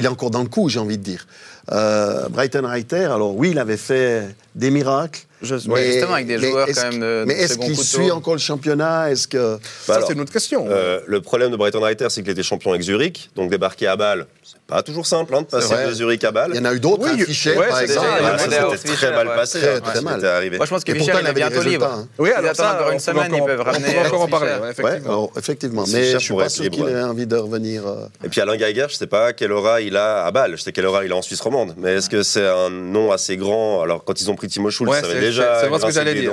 est 0.04 0.06
encore 0.06 0.30
dans 0.30 0.44
le 0.44 0.48
coup, 0.48 0.68
j'ai 0.68 0.78
envie 0.78 0.98
de 0.98 1.02
dire. 1.02 1.26
Euh, 1.72 2.28
Brighton 2.28 2.62
Reiter, 2.64 3.06
alors 3.06 3.34
oui, 3.36 3.50
il 3.50 3.58
avait 3.58 3.76
fait 3.76 4.36
des 4.54 4.70
miracles. 4.70 5.22
Je- 5.44 5.68
mais- 5.68 5.92
justement, 5.92 6.14
avec 6.14 6.26
des 6.26 6.38
mais 6.38 6.50
joueurs 6.50 6.68
est-ce 6.68 6.80
quand 6.80 6.90
même 6.90 7.00
de- 7.00 7.24
Mais 7.26 7.34
est-ce 7.34 7.58
qu'il 7.58 7.76
suit 7.76 8.10
encore 8.10 8.34
le 8.34 8.40
championnat? 8.40 9.10
Est-ce 9.10 9.28
que. 9.28 9.54
Bah 9.54 9.58
ça, 9.86 9.94
alors, 9.96 10.06
c'est 10.08 10.14
une 10.14 10.20
autre 10.20 10.32
question. 10.32 10.66
Euh, 10.68 11.00
le 11.06 11.20
problème 11.20 11.50
de 11.50 11.56
Brighton 11.56 11.80
Reiter, 11.80 12.06
c'est 12.10 12.22
qu'il 12.22 12.30
était 12.32 12.42
champion 12.42 12.70
avec 12.70 12.82
Zurich, 12.82 13.30
donc 13.36 13.50
débarquer 13.50 13.86
à 13.86 13.96
Bâle, 13.96 14.26
c'est 14.42 14.56
pas 14.66 14.82
toujours 14.82 15.06
simple 15.06 15.34
hein, 15.34 15.42
de 15.42 15.46
passer 15.46 15.74
de 15.86 15.92
Zurich 15.92 16.24
à 16.24 16.32
Bâle. 16.32 16.50
Il 16.54 16.56
y 16.56 16.60
en 16.60 16.64
a 16.64 16.72
eu 16.74 16.80
d'autres, 16.80 17.02
Oui, 17.04 17.10
hein, 17.12 17.16
il- 17.18 17.24
Fischer, 17.26 17.56
ouais, 17.56 17.68
par 17.68 17.80
exemple. 17.80 18.06
déjà- 18.06 18.12
Ouais, 18.14 18.18
il 18.20 18.24
y 18.24 18.26
a 18.26 18.38
ça 18.38 18.44
un 18.44 18.62
modèle 18.64 18.78
s'était 18.78 18.94
très 18.94 19.10
mal 19.12 19.26
passé 19.28 19.58
Très, 19.60 19.74
hein, 19.76 19.80
très 19.80 20.00
mal. 20.00 20.18
était 20.18 20.26
arrivé. 20.28 20.56
Moi, 20.56 20.66
je 20.66 20.70
pense 20.70 20.84
que 20.84 20.90
Et 20.90 20.94
Michel, 20.94 21.06
pourtant, 21.14 21.20
il 21.20 21.26
est 21.26 21.30
avait 21.30 21.40
des 21.50 21.54
bientôt 21.54 21.68
libre. 21.68 21.86
hein. 21.86 22.08
oui, 22.18 22.30
il 22.32 22.38
alors 22.38 22.56
ça, 22.56 22.74
encore 22.74 22.88
une 22.90 22.96
on 22.96 22.98
semaine, 22.98 23.32
ils 23.34 23.44
peuvent 23.44 23.60
on 23.60 23.64
ramener 23.64 23.92
pourra 23.92 24.06
encore 24.06 24.20
en 24.22 24.28
parler, 24.28 24.52
effectivement. 24.70 25.30
effectivement. 25.36 25.84
Mais 25.92 26.04
je 26.12 26.18
suis 26.18 26.34
pas 26.34 26.48
sûr 26.48 26.70
qu'il 26.70 26.88
ait 26.88 27.02
envie 27.02 27.26
de 27.26 27.36
revenir. 27.36 27.86
euh, 27.86 28.06
Et 28.24 28.28
puis 28.30 28.40
Alain 28.40 28.56
Geiger, 28.56 28.86
je 28.88 28.94
sais 28.94 29.06
pas 29.06 29.32
quelle 29.34 29.52
aura 29.52 29.80
il 29.82 29.96
a 29.98 30.24
à 30.24 30.30
Bâle. 30.30 30.52
Je 30.56 30.62
sais 30.62 30.72
quelle 30.72 30.86
aura 30.86 31.04
il 31.04 31.12
a 31.12 31.16
en 31.16 31.22
Suisse 31.22 31.40
romande. 31.42 31.74
Mais 31.76 31.96
est-ce 31.96 32.08
que 32.08 32.22
c'est 32.22 32.46
un 32.46 32.70
nom 32.70 33.12
assez 33.12 33.36
grand? 33.36 33.82
Alors 33.82 34.02
quand 34.02 34.18
ils 34.20 34.30
ont 34.30 34.34
pris 34.36 34.48
Timo 34.48 34.70
Schulz, 34.70 34.90
ça 34.90 34.98
avait 34.98 35.08
c'est- 35.14 35.20
déjà 35.20 35.60
c'est- 35.60 35.78
ce 35.78 35.86
que 35.86 35.92
j'allais 35.92 36.14
dire. 36.14 36.32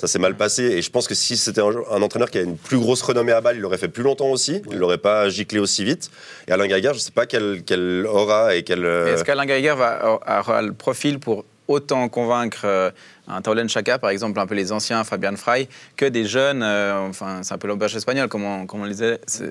Ça 0.00 0.06
s'est 0.06 0.18
mal 0.20 0.36
passé. 0.36 0.62
Et 0.62 0.82
je 0.82 0.90
pense 0.90 1.08
que 1.08 1.14
si 1.14 1.36
c'était 1.36 1.60
un, 1.60 1.72
un 1.90 2.02
entraîneur 2.02 2.30
qui 2.30 2.38
a 2.38 2.42
une 2.42 2.56
plus 2.56 2.78
grosse 2.78 3.02
renommée 3.02 3.32
à 3.32 3.40
Bâle, 3.40 3.56
il 3.56 3.62
l'aurait 3.62 3.78
fait 3.78 3.88
plus 3.88 4.04
longtemps 4.04 4.30
aussi. 4.30 4.62
Il 4.70 4.78
l'aurait 4.78 4.98
pas 4.98 5.28
giclé 5.28 5.58
aussi 5.58 5.84
vite. 5.84 6.08
Et 6.46 6.52
Alain 6.52 6.66
Geiger, 6.68 6.92
je 6.94 6.98
sais 7.00 7.10
pas 7.10 7.26
quelle, 7.26 7.62
quelle 7.66 8.06
aura 8.06 8.54
et 8.54 8.62
quelle. 8.62 8.84
euh, 8.84 9.12
Est-ce 9.14 9.24
qu'Alain 9.24 9.46
Geiger 9.46 9.74
va, 9.76 10.20
aura 10.40 10.62
le 10.62 10.72
profil 10.72 11.18
pour 11.18 11.44
autant 11.66 12.08
convaincre 12.10 12.62
euh, 12.64 12.90
un 13.26 13.40
Taulen 13.40 13.68
Chaka, 13.70 13.98
par 13.98 14.10
exemple, 14.10 14.38
un 14.38 14.46
peu 14.46 14.54
les 14.54 14.70
anciens 14.70 15.02
Fabian 15.02 15.34
Frey, 15.36 15.66
que 15.96 16.04
des 16.04 16.26
jeunes, 16.26 16.62
euh, 16.62 16.98
enfin, 17.08 17.40
c'est 17.42 17.54
un 17.54 17.58
peu 17.58 17.68
l'auberge 17.68 17.96
espagnole, 17.96 18.28
comme 18.28 18.44
on, 18.44 18.66
comme 18.66 18.80
on 18.82 18.84
le 18.84 18.90
disait, 18.90 19.18
c'est- 19.26 19.50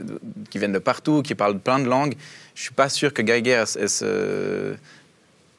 qui 0.51 0.60
viennent 0.60 0.74
de 0.74 0.77
partout, 0.79 1.24
qui 1.24 1.34
parlent 1.34 1.58
plein 1.58 1.79
de 1.79 1.88
langues. 1.89 2.13
Je 2.53 2.62
suis 2.62 2.74
pas 2.74 2.88
sûr 2.89 3.13
que 3.13 3.24
Geiger 3.24 3.63
ait 3.79 3.88
ce, 3.88 4.75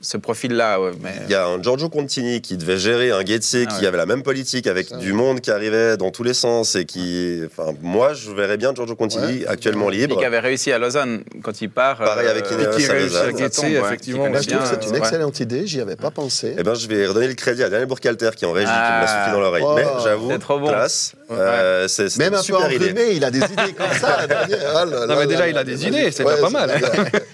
ce 0.04 0.16
profil-là. 0.16 0.80
ouais, 0.80 0.92
mais... 1.02 1.12
Il 1.26 1.30
y 1.32 1.34
a 1.34 1.46
un 1.46 1.60
Giorgio 1.60 1.88
Contini 1.88 2.40
qui 2.40 2.56
devait 2.56 2.76
gérer 2.78 3.10
un 3.10 3.24
Getse 3.24 3.56
Ah 3.62 3.66
qui 3.66 3.80
ouais. 3.80 3.86
avait 3.86 3.96
la 3.96 4.06
même 4.06 4.22
politique 4.22 4.66
avec 4.66 4.88
Ça, 4.88 4.96
du 4.98 5.12
monde 5.12 5.40
qui 5.40 5.50
arrivait 5.50 5.96
dans 5.96 6.10
tous 6.10 6.22
les 6.22 6.34
sens 6.34 6.76
et 6.76 6.84
qui. 6.84 7.42
Enfin, 7.46 7.72
moi, 7.82 8.12
je 8.14 8.30
verrais 8.30 8.56
bien 8.56 8.72
Giorgio 8.74 8.94
Contini 8.96 9.40
Ouais. 9.40 9.46
actuellement 9.48 9.90
Et 9.90 9.96
libre. 9.96 10.18
qui 10.18 10.24
avait 10.24 10.38
réussi 10.40 10.70
à 10.72 10.78
Lausanne 10.78 11.24
quand 11.42 11.60
il 11.62 11.70
part. 11.70 12.00
euh, 12.02 12.04
Pareil 12.04 12.28
avec 12.28 12.50
Ineos 12.50 12.72
Et 12.72 12.76
qui 12.76 12.86
réussit 12.86 13.16
à 13.16 13.24
ouais, 13.24 13.30
effectivement. 13.32 14.26
je 14.26 14.30
trouve 14.32 14.40
que 14.42 14.46
bien, 14.48 14.60
c'est 14.64 14.86
une 14.86 14.92
ouais. 14.92 14.98
excellente 14.98 15.40
idée, 15.40 15.66
j'y 15.66 15.80
avais 15.80 15.96
pas 15.96 16.10
pensé. 16.10 16.54
Eh 16.58 16.62
ben, 16.62 16.74
je 16.74 16.86
vais 16.86 17.06
redonner 17.06 17.28
le 17.28 17.34
crédit 17.34 17.62
à 17.62 17.70
Daniel 17.70 17.86
Bourcalter 17.88 18.30
qui 18.36 18.44
en 18.46 18.52
régie, 18.52 18.68
Ah. 18.70 18.86
qui 18.86 18.92
me 18.96 19.00
l'a 19.00 19.06
soufflé 19.06 19.32
dans 19.32 19.40
l'oreille. 19.40 19.64
Oh. 19.66 19.74
Mais 19.76 19.84
j'avoue, 20.02 20.30
C'est 20.30 20.38
trop 20.38 20.58
bon. 20.58 20.68
classe. 20.68 21.12
Euh, 21.30 21.88
c'est 21.88 22.08
c'est 22.10 22.18
Même 22.18 22.34
un 22.34 22.36
peu 22.38 22.42
super 22.42 22.70
idée. 22.70 22.84
enrhumé, 22.84 23.12
il 23.14 23.24
a 23.24 23.30
des 23.30 23.38
idées 23.38 23.72
comme 23.76 23.92
ça. 23.98 24.26
Daniel. 24.28 24.60
Oh 24.74 24.84
là 24.90 25.06
Non, 25.06 25.16
mais 25.18 25.26
déjà, 25.26 25.40
là 25.40 25.48
il 25.48 25.56
a 25.58 25.64
des 25.64 25.86
idées, 25.86 26.10
c'est 26.10 26.24
déjà 26.24 26.36
pas 26.36 26.50
mal. 26.50 26.70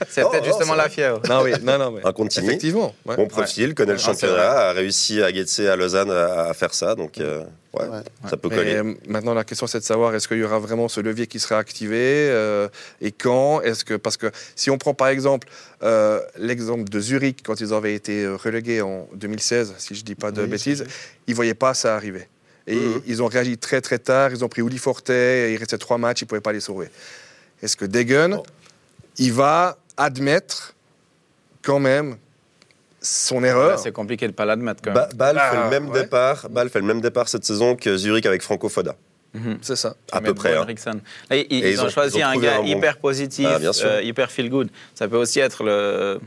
C'est 0.09 0.23
peut-être 0.31 0.45
justement 0.45 0.75
la 0.75 0.89
fièvre. 0.89 1.21
Non, 1.29 1.43
oui, 1.43 1.53
non, 1.62 1.79
non. 1.79 1.95
Un 2.05 2.12
Contini. 2.12 2.47
Effectivement. 2.61 2.95
ouais. 3.07 3.17
Bon 3.17 3.26
profil, 3.26 3.75
connaît 3.75 3.93
le 3.93 3.99
Ah, 3.99 4.02
championnat, 4.02 4.50
a 4.69 4.73
réussi 4.73 5.23
à 5.23 5.33
Getse 5.33 5.61
à 5.61 5.76
Lausanne 5.76 6.11
à, 6.11 6.45
à 6.50 6.55
faire 6.55 6.75
ça. 6.75 6.95
Donc, 6.95 7.19
euh, 7.19 7.43
ouais, 7.75 7.87
Ouais. 7.88 8.02
ça 8.29 8.37
peut 8.37 8.49
coller. 8.49 8.75
euh, 8.76 8.95
maintenant, 9.09 9.35
la 9.35 9.45
question, 9.45 9.67
c'est 9.67 9.79
de 9.81 9.85
savoir 9.85 10.14
est-ce 10.14 10.29
qu'il 10.29 10.38
y 10.38 10.45
aura 10.45 10.59
vraiment 10.59 10.88
ce 10.88 11.00
levier 11.00 11.26
qui 11.26 11.40
sera 11.40 11.59
activé 11.59 11.97
euh, 12.31 12.69
et 13.00 13.12
quand 13.12 13.61
Est-ce 13.62 13.85
que 13.85 13.95
parce 13.95 14.17
que 14.17 14.31
si 14.57 14.71
on 14.71 14.79
prend 14.79 14.95
par 14.95 15.09
exemple 15.09 15.49
euh, 15.83 16.21
l'exemple 16.37 16.88
de 16.88 17.00
Zurich 17.00 17.40
quand 17.45 17.61
ils 17.61 17.73
avaient 17.73 17.95
été 17.95 18.26
relégués 18.29 18.83
en 18.83 19.09
2016, 19.14 19.75
si 19.79 19.95
je 19.95 20.05
dis 20.05 20.14
pas 20.14 20.31
de 20.31 20.43
Oui, 20.43 20.49
bêtises, 20.49 20.85
ils 21.26 21.35
voyaient 21.35 21.55
pas 21.55 21.75
ça 21.75 21.97
arriver. 21.97 22.29
Et 22.67 22.76
Mhm. 22.76 23.02
ils 23.07 23.23
ont 23.23 23.26
réagi 23.26 23.57
très 23.59 23.81
très 23.81 23.99
tard. 23.99 24.31
Ils 24.33 24.45
ont 24.45 24.49
pris 24.49 24.61
Uli 24.62 24.79
Forte. 24.79 25.09
Il 25.09 25.57
restait 25.59 25.79
trois 25.79 25.97
matchs. 25.99 26.23
Ils 26.23 26.26
pouvaient 26.26 26.40
pas 26.43 26.52
les 26.52 26.61
sauver. 26.61 26.88
Est-ce 27.62 27.76
que 27.76 27.85
Degen, 27.87 28.35
Oh. 28.38 28.43
il 29.19 29.33
va 29.33 29.79
admettre 29.97 30.75
quand 31.62 31.79
même 31.81 32.17
son 33.00 33.42
erreur. 33.45 33.78
C'est 33.78 33.92
compliqué 33.92 34.26
de 34.26 34.33
pas 34.33 34.45
l'admettre 34.45 34.80
quand 34.83 34.92
même. 34.92 35.07
Bâle 35.14 35.37
fait 35.37 35.42
Ah, 35.57 35.64
le 35.64 35.71
même 35.71 35.88
ouais. 35.90 36.02
départ. 36.02 36.49
Bâle 36.50 36.69
fait 36.69 36.80
le 36.80 36.87
même 36.87 37.00
départ 37.00 37.28
cette 37.28 37.45
saison 37.45 37.76
que 37.76 37.97
Zurich 37.97 38.26
avec 38.26 38.42
Franco 38.42 38.69
Foda. 38.69 38.97
Mhm. 39.33 39.59
C'est 39.62 39.76
ça. 39.76 39.95
À 40.12 40.19
Ils 40.19 40.25
peu 40.25 40.35
près. 40.35 40.57
Hein. 40.57 40.66
Là, 41.30 41.37
ils, 41.37 41.47
ils 41.50 41.64
Et 41.64 41.71
ils 41.73 41.80
ont, 41.80 41.85
ont- 41.85 41.88
choisi 41.88 42.19
ils 42.19 42.25
ont 42.25 42.28
un 42.28 42.37
gars 42.37 42.57
un 42.57 42.61
bon- 42.62 42.66
hyper 42.66 42.97
positif, 42.99 43.47
Ah, 43.49 43.59
euh, 43.85 44.02
hyper 44.02 44.30
feel 44.30 44.50
good. 44.50 44.69
Ça 44.95 45.07
peut 45.09 45.16
aussi 45.16 45.38
être 45.40 45.62
le- 45.62 46.21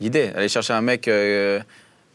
l'idée, 0.00 0.32
aller 0.34 0.48
chercher 0.48 0.72
un 0.72 0.80
mec 0.80 1.06
euh, 1.06 1.60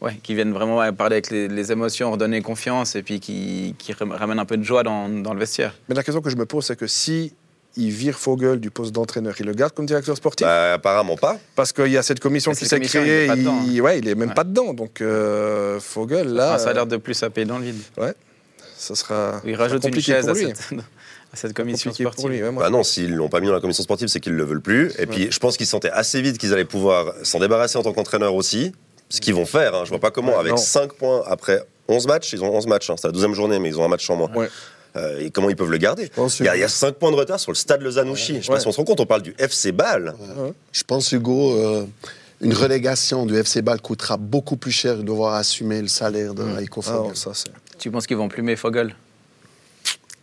ouais, 0.00 0.16
qui 0.22 0.34
vienne 0.34 0.52
vraiment 0.52 0.78
parler 0.92 1.14
avec 1.14 1.30
les, 1.30 1.46
les 1.48 1.72
émotions, 1.72 2.10
redonner 2.10 2.42
confiance 2.42 2.96
et 2.96 3.02
puis 3.02 3.20
qui, 3.20 3.74
qui 3.78 3.92
ram- 3.92 4.12
ramène 4.12 4.38
un 4.40 4.44
peu 4.44 4.56
de 4.56 4.64
joie 4.64 4.82
dans, 4.82 5.08
dans 5.08 5.32
le 5.32 5.38
vestiaire. 5.40 5.74
Mais 5.88 5.94
la 5.94 6.02
question 6.02 6.20
que 6.20 6.30
je 6.30 6.36
me 6.36 6.44
pose, 6.46 6.64
c'est 6.66 6.76
que 6.76 6.86
si 6.88 7.32
il 7.76 7.90
vire 7.90 8.18
Fogel 8.18 8.58
du 8.60 8.70
poste 8.70 8.92
d'entraîneur, 8.92 9.34
il 9.38 9.46
le 9.46 9.52
garde 9.54 9.72
comme 9.72 9.86
directeur 9.86 10.16
sportif 10.16 10.46
Bah, 10.46 10.74
apparemment 10.74 11.16
pas. 11.16 11.38
Parce 11.54 11.72
qu'il 11.72 11.88
y 11.88 11.96
a 11.96 12.02
cette 12.02 12.20
commission 12.20 12.52
qui 12.52 12.66
s'est 12.66 12.80
créée, 12.80 13.24
il 13.24 13.24
est 13.24 13.26
pas 13.28 13.36
dedans, 13.36 13.60
il, 13.66 13.80
ouais, 13.82 13.98
il 13.98 14.08
est 14.08 14.14
même 14.14 14.28
Ouais. 14.30 14.34
pas 14.34 14.44
dedans. 14.44 14.74
Donc 14.74 15.00
euh, 15.00 15.78
Fogel, 15.80 16.28
là, 16.32 16.54
un 16.54 16.58
salaire 16.58 16.86
de 16.86 16.96
plus 16.96 17.22
à 17.22 17.30
payer 17.30 17.46
dans 17.46 17.58
le 17.58 17.64
vide. 17.66 17.80
ça 18.76 18.94
sera, 18.94 19.40
Il 19.44 19.50
ça 19.50 19.54
sera 19.56 19.62
rajoute 19.64 19.84
une 19.84 19.90
compliqué 19.90 20.12
chaise 20.12 20.26
pour 20.26 20.32
à 20.32 20.34
cette, 20.34 20.72
à 21.32 21.36
cette 21.36 21.52
commission 21.54 21.92
sportive. 21.92 22.28
lui, 22.28 22.42
ouais. 22.42 22.50
Bah 22.52 22.70
non, 22.70 22.82
s'ils 22.82 23.14
l'ont 23.14 23.28
pas 23.28 23.40
mis 23.40 23.46
dans 23.46 23.52
la 23.54 23.60
commission 23.60 23.84
sportive, 23.84 24.08
c'est 24.08 24.20
qu'ils 24.20 24.34
le 24.34 24.44
veulent 24.44 24.60
plus. 24.62 24.92
Et 24.98 25.06
puis, 25.06 25.28
je 25.30 25.38
pense 25.38 25.56
qu'ils 25.56 25.66
sentaient 25.66 25.90
assez 25.90 26.20
vite 26.22 26.38
qu'ils 26.38 26.52
allaient 26.52 26.64
pouvoir 26.64 27.14
s'en 27.22 27.38
débarrasser 27.38 27.78
en 27.78 27.82
tant 27.82 27.92
qu'entraîneur 27.92 28.34
aussi. 28.34 28.72
Ce 29.12 29.20
qu'ils 29.20 29.34
vont 29.34 29.46
faire, 29.46 29.74
hein. 29.74 29.82
je 29.84 29.90
vois 29.90 29.98
pas 29.98 30.12
comment. 30.12 30.32
Ouais, 30.34 30.38
avec 30.38 30.52
non. 30.52 30.56
5 30.56 30.92
points 30.92 31.22
après 31.26 31.60
11 31.88 32.06
matchs, 32.06 32.32
ils 32.32 32.44
ont 32.44 32.54
11 32.54 32.68
matchs. 32.68 32.90
hein. 32.90 32.94
C'est 32.96 33.08
la 33.08 33.12
12 33.12 33.32
journée, 33.34 33.58
mais 33.58 33.68
ils 33.68 33.76
ont 33.78 33.84
un 33.84 33.88
match 33.88 34.08
en 34.08 34.14
moins. 34.14 34.30
Ouais. 34.94 35.00
Euh, 35.02 35.20
et 35.20 35.30
comment 35.30 35.50
ils 35.50 35.56
peuvent 35.56 35.70
le 35.70 35.78
garder 35.78 36.10
Il 36.16 36.44
y, 36.44 36.48
a, 36.48 36.52
que- 36.52 36.56
il 36.58 36.60
y 36.60 36.64
a 36.64 36.68
5 36.68 36.92
points 36.96 37.10
de 37.10 37.16
retard 37.16 37.38
sur 37.40 37.50
le 37.52 37.56
stade 37.56 37.82
Lausanne-Ouchy. 37.82 38.36
Je 38.36 38.40
sais 38.42 38.46
pas 38.48 38.54
Ouais. 38.54 38.60
si 38.60 38.66
on 38.68 38.72
se 38.72 38.76
rend 38.76 38.84
compte, 38.84 39.00
on 39.00 39.06
parle 39.06 39.22
du 39.22 39.34
FC 39.38 39.72
Bâle. 39.72 40.14
Je 40.72 40.82
pense, 40.84 41.12
Hugo, 41.12 41.52
euh, 41.56 41.84
une 42.40 42.54
relégation 42.54 43.26
du 43.26 43.36
FC 43.36 43.62
Bâle 43.62 43.80
coûtera 43.80 44.16
beaucoup 44.16 44.56
plus 44.56 44.72
cher 44.72 44.96
de 44.96 45.02
devoir 45.02 45.34
assumer 45.34 45.80
le 45.82 45.88
salaire 45.88 46.34
de 46.34 46.42
Heiko 46.58 46.80
Ah, 46.86 46.90
Fogel. 46.92 47.16
ça, 47.16 47.32
Tu 47.78 47.90
penses 47.90 48.06
qu'ils 48.06 48.16
vont 48.16 48.28
plumer 48.28 48.56
Fogel? 48.56 48.94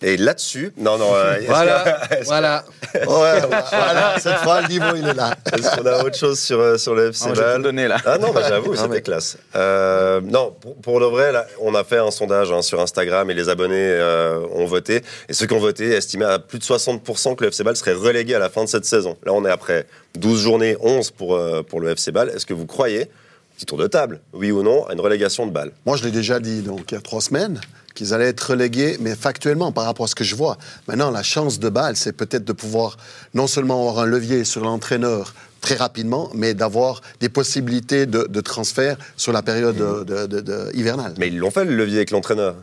Et 0.04 0.16
là-dessus, 0.16 0.72
non, 0.78 0.98
non, 1.00 1.10
euh, 1.16 1.38
est-ce 1.38 1.48
Voilà, 1.48 2.08
que- 2.12 2.24
voilà. 2.26 2.64
Ouais, 2.94 3.02
ouais, 3.08 3.42
voilà, 3.72 4.16
cette 4.20 4.38
fois, 4.38 4.62
le 4.62 4.68
niveau, 4.68 4.96
il 4.96 5.08
est 5.08 5.14
là. 5.16 5.34
est-ce 5.52 5.76
qu'on 5.76 5.86
a 5.88 6.04
autre 6.04 6.16
chose 6.16 6.40
sur, 6.40 6.60
euh, 6.60 6.78
sur 6.78 6.94
le 6.94 7.08
FC 7.10 7.32
Bâle 7.34 7.64
donné 7.64 7.88
là. 7.88 7.98
Ah 8.06 8.20
non, 8.20 8.32
bah, 8.32 8.42
j'avoue, 8.48 8.76
c'était 8.76 8.88
mais- 8.90 9.02
classe. 9.02 9.38
Euh, 9.56 10.22
non, 10.24 10.54
pour, 10.62 10.76
pour 10.76 11.00
le 11.00 11.08
vrai, 11.08 11.32
là, 11.32 11.48
on 11.62 11.74
a 11.74 11.84
fait 11.84 11.98
un 11.98 12.12
sondage 12.12 12.52
hein, 12.52 12.62
sur 12.62 12.80
Instagram 12.80 13.30
et 13.32 13.34
les 13.34 13.50
abonnés 13.50 13.74
euh, 13.76 14.40
ont 14.54 14.66
voté. 14.66 15.02
Et 15.30 15.34
ceux 15.34 15.48
qui 15.48 15.54
ont 15.56 15.60
voté 15.60 15.90
estimaient 15.90 16.26
à 16.26 16.38
plus 16.38 16.60
de 16.60 16.64
60% 16.64 17.36
que 17.36 17.44
le 17.44 17.48
FC 17.50 17.64
Bâle 17.64 17.76
serait 17.76 17.94
relégué 17.94 18.36
à 18.36 18.40
la 18.40 18.50
fin 18.52 18.64
de 18.64 18.70
cette 18.70 18.86
saison. 18.86 19.18
Là, 19.26 19.34
on 19.34 19.44
est 19.46 19.52
après 19.52 19.88
12 20.16 20.40
journées, 20.40 20.78
11 20.80 21.10
pour, 21.10 21.36
euh, 21.36 21.64
pour 21.64 21.80
le 21.82 21.90
FC 21.90 22.12
Bâle. 22.12 22.30
Est-ce 22.36 22.46
que 22.46 22.54
vous 22.54 22.68
croyez, 22.68 23.10
petit 23.56 23.66
tour 23.66 23.80
de 23.80 23.88
table, 23.88 24.20
oui 24.34 24.52
ou 24.52 24.62
non, 24.62 24.86
à 24.86 24.94
une 24.94 25.02
relégation 25.02 25.48
de 25.48 25.52
Bâle? 25.52 25.72
Moi, 25.88 25.98
je 25.98 26.04
l'ai 26.04 26.12
déjà 26.12 26.40
dit 26.40 26.62
donc, 26.62 26.92
il 26.92 26.94
y 26.94 26.98
a 26.98 27.02
trois 27.02 27.22
semaines 27.22 27.60
qu'ils 27.98 28.14
allaient 28.14 28.28
être 28.30 28.52
relégués, 28.52 28.98
mais 29.02 29.16
factuellement, 29.16 29.72
par 29.72 29.86
rapport 29.86 30.04
à 30.06 30.08
ce 30.08 30.14
que 30.14 30.24
je 30.24 30.36
vois. 30.36 30.58
Maintenant, 30.88 31.10
la 31.10 31.24
chance 31.24 31.60
de 31.60 31.68
Bâle, 31.68 31.96
c'est 31.96 32.14
peut-être 32.14 32.46
de 32.46 32.54
pouvoir 32.54 32.98
non 33.34 33.48
seulement 33.48 33.80
avoir 33.90 34.04
un 34.04 34.06
levier 34.06 34.44
sur 34.44 34.64
l'entraîneur 34.64 35.34
très 35.62 35.74
rapidement, 35.76 36.30
mais 36.36 36.54
d'avoir 36.54 37.02
des 37.20 37.30
possibilités 37.30 38.06
de, 38.06 38.28
de 38.30 38.42
transfert 38.42 38.98
sur 39.18 39.34
la 39.34 39.42
période 39.42 39.76
de- 39.76 40.04
de- 40.04 40.28
de- 40.28 40.42
de- 40.42 40.70
hivernale. 40.76 41.16
Mais 41.18 41.28
ils 41.30 41.38
l'ont 41.40 41.50
fait, 41.50 41.66
le 41.66 41.76
levier 41.76 41.98
avec 41.98 42.12
l'entraîneur. 42.12 42.56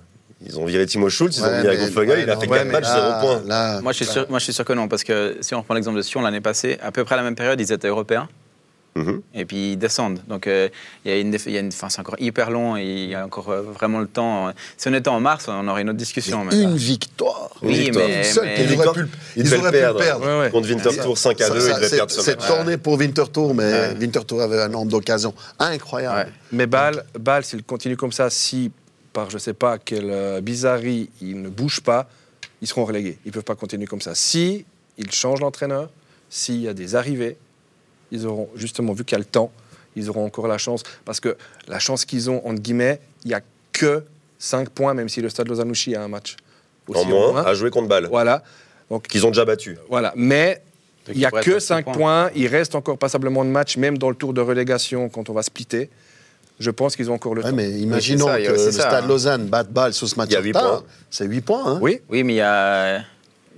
Ils 0.47 0.57
ont 0.59 0.67
viré 0.67 0.87
Timo 0.87 1.09
Schultz, 1.11 1.39
ils 1.39 1.43
ont 1.43 1.47
Ouais, 1.47 1.63
mis 1.63 1.67
mais- 1.67 1.75
Heiko 1.75 1.87
Fogel, 1.93 2.11
ouais, 2.19 2.23
il 2.23 2.31
a 2.31 2.35
non, 2.37 2.41
fait 2.41 2.49
ouais, 2.49 2.59
4 2.59 2.67
mais 2.67 2.73
matchs, 2.73 2.87
0 2.87 2.97
là- 3.01 3.19
points. 3.21 3.43
là, 3.47 3.81
Moi 3.81 3.93
je, 3.93 3.97
suis 3.97 4.07
sûr, 4.07 4.27
moi, 4.31 4.39
je 4.39 4.45
suis 4.45 4.53
sûr 4.53 4.65
que 4.65 4.73
non, 4.73 4.87
parce 4.87 5.03
que 5.03 5.37
si 5.41 5.55
on 5.55 5.59
reprend 5.61 5.75
l'exemple 5.75 5.97
de 5.97 6.03
Sion 6.03 6.21
l'année 6.21 6.41
passée, 6.41 6.79
à 6.81 6.93
peu 6.93 7.03
près 7.05 7.15
à 7.15 7.19
la 7.19 7.25
même 7.25 7.35
période, 7.35 7.61
ils 7.61 7.73
étaient 7.73 7.89
européens. 7.89 8.29
Mhm. 8.97 9.23
Et 9.35 9.45
puis 9.45 9.73
ils 9.73 9.77
descendent. 9.77 10.21
Donc 10.29 10.47
euh, 10.47 10.69
il 11.05 11.11
y 11.11 11.15
a 11.15 11.19
une, 11.19 11.33
défa- 11.35 11.49
il 11.49 11.53
y 11.55 11.57
a 11.57 11.61
une, 11.61 11.69
enfin, 11.69 11.89
c'est 11.89 12.01
encore 12.01 12.15
hyper 12.21 12.51
long 12.51 12.77
et 12.77 12.85
il 12.85 13.09
y 13.11 13.15
a 13.17 13.25
encore 13.25 13.49
euh, 13.51 13.61
vraiment 13.63 13.99
le 13.99 14.07
temps. 14.07 14.53
Si 14.77 14.89
on 14.89 14.95
était 14.95 15.09
en 15.09 15.19
mars, 15.21 15.47
on 15.49 15.67
aurait 15.67 15.83
une 15.83 15.89
autre 15.91 15.99
discussion. 15.99 16.45
mais 16.45 16.55
une 16.63 16.71
là- 16.71 16.77
victoire. 16.77 17.51
Oui, 17.63 17.75
victoire. 17.75 18.07
mais, 18.07 18.23
seule, 18.25 18.45
mais- 18.45 18.55
ils 18.61 18.67
victoire, 18.67 18.89
auraient 18.91 19.03
pu, 19.03 19.03
le- 19.03 19.09
ils 19.37 19.41
ils 19.41 19.45
devaient 19.45 19.57
auraient 19.57 19.65
le 19.65 19.71
pu 19.71 19.77
le 19.77 19.81
perdre. 19.81 19.99
perdre. 20.01 20.27
Ouais, 20.27 20.41
ouais. 20.45 20.51
Contre 20.51 20.69
Winterthur 20.69 21.19
5 21.19 21.41
à 21.41 21.47
Ça, 21.49 21.55
2, 21.55 21.61
ça, 21.61 21.67
ils 21.71 21.75
devaient 21.75 21.89
c'est- 21.89 21.97
perdre 21.97 22.13
ce 22.13 22.21
C'est 22.23 22.37
match. 22.41 22.47
tourné 22.47 22.77
pour 22.77 22.95
Winterthur, 22.99 23.55
mais 23.55 23.65
Ouais. 23.73 23.97
Winterthur 24.01 24.41
avait 24.41 24.61
un 24.63 24.69
nombre 24.69 24.91
d'occasions 24.93 25.35
incroyable. 25.59 26.17
Ouais. 26.31 26.35
Mais 26.53 26.67
Bâle, 26.67 27.05
Bâle 27.19 27.45
s'il 27.45 27.63
continue 27.65 27.97
comme 27.97 28.13
ça, 28.13 28.31
si 28.31 28.71
par 29.13 29.29
je 29.31 29.39
sais 29.39 29.55
pas 29.55 29.79
quelle 29.79 30.11
euh, 30.11 30.41
bizarrerie, 30.41 31.11
il 31.21 31.43
ne 31.43 31.49
bouge 31.49 31.81
pas, 31.81 32.09
ils 32.63 32.69
seront 32.69 32.85
relégués. 32.85 33.19
Ils 33.27 33.33
peuvent 33.33 33.43
pas 33.45 33.55
continuer 33.57 33.87
comme 33.87 34.01
ça. 34.01 34.15
Si 34.15 34.65
ils 34.99 35.11
changent 35.11 35.41
l'entraîneur, 35.41 35.91
s'il 36.31 36.61
y 36.61 36.69
a 36.69 36.75
des 36.75 36.95
arrivées, 36.97 37.37
ils 38.15 38.27
auront 38.27 38.49
justement 38.55 38.93
vu 38.93 39.05
qu'il 39.05 39.17
y 39.17 39.17
a 39.17 39.19
le 39.19 39.25
temps, 39.25 39.51
ils 39.97 40.09
auront 40.09 40.25
encore 40.25 40.47
la 40.49 40.59
chance. 40.59 40.83
Parce 41.05 41.21
que 41.21 41.37
la 41.69 41.79
chance 41.79 42.05
qu'ils 42.05 42.31
ont, 42.31 42.41
entre 42.47 42.61
guillemets, 42.63 43.01
il 43.25 43.29
n'y 43.29 43.35
a 43.35 43.41
que 43.73 44.05
5 44.39 44.69
points, 44.71 44.95
même 44.95 45.09
si 45.09 45.21
le 45.21 45.29
Stade 45.29 45.49
Lausanne-Ouchy 45.49 45.95
a 45.95 46.03
un 46.03 46.09
match. 46.09 46.37
En 46.89 46.93
aussi 46.93 47.07
moins, 47.09 47.45
à 47.45 47.55
jouer 47.55 47.71
contre 47.71 47.89
Bâle, 47.89 48.07
Voilà. 48.11 48.43
Donc, 48.91 49.07
qu'ils 49.09 49.25
ont 49.27 49.31
déjà 49.31 49.45
battu. 49.45 49.79
voilà. 49.89 50.13
Mais 50.17 50.63
il 51.09 51.17
n'y 51.17 51.25
a 51.25 51.31
que 51.31 51.39
être 51.39 51.57
à 51.57 51.61
six 51.61 51.67
5 51.67 51.85
points. 51.85 51.93
points. 51.95 52.31
Il 52.35 52.47
reste 52.49 52.75
encore 52.75 52.99
passablement 52.99 53.45
de 53.45 53.51
matchs, 53.51 53.77
même 53.79 53.97
dans 53.99 54.11
le 54.11 54.17
tour 54.17 54.35
de 54.35 54.41
relégation, 54.43 55.09
quand 55.09 55.29
on 55.31 55.33
va 55.33 55.43
splitter. 55.43 55.89
Je 56.61 56.71
pense 56.71 56.95
qu'ils 56.95 57.11
ont 57.11 57.15
encore 57.15 57.35
le 57.35 57.43
Ouais, 57.43 57.51
temps. 57.51 57.57
mais 57.57 57.71
imaginons 57.71 58.27
ça, 58.27 58.41
que 58.41 58.51
aussi 58.53 58.67
le 58.67 58.73
ça, 58.73 58.83
Stade 58.89 59.05
hein. 59.05 59.09
Lausanne 59.09 59.47
batte 59.47 59.71
balle 59.73 59.93
sur 59.93 60.07
ce 60.09 60.15
match 60.17 60.29
Il 60.31 60.35
y 60.35 60.37
a 60.37 60.41
en 60.41 60.43
huit 60.43 60.53
retard. 60.57 60.83
points. 60.83 60.91
C'est 61.11 61.25
8 61.27 61.41
points. 61.41 61.63
Hein. 61.67 61.79
Oui, 61.83 62.01
Oui, 62.11 62.23
mais 62.23 62.35
il 62.35 62.37
y 62.37 62.41
a. 62.43 63.03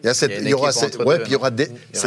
Il 0.06 0.08
y, 0.08 0.10
a 0.10 0.14
cette- 0.14 0.30
Il 0.30 0.34
y 0.34 0.36
a 0.36 0.40
une 0.40 0.46
il 0.46 0.50
y 0.50 0.54
aura 0.54 0.70
cette- 0.72 0.96
ouais, 0.98 1.18
puis 1.18 1.30
il 1.30 1.32
y 1.32 1.36
aura 1.36 1.50
des- 1.50 1.64
Il 1.64 1.68
y 1.68 1.98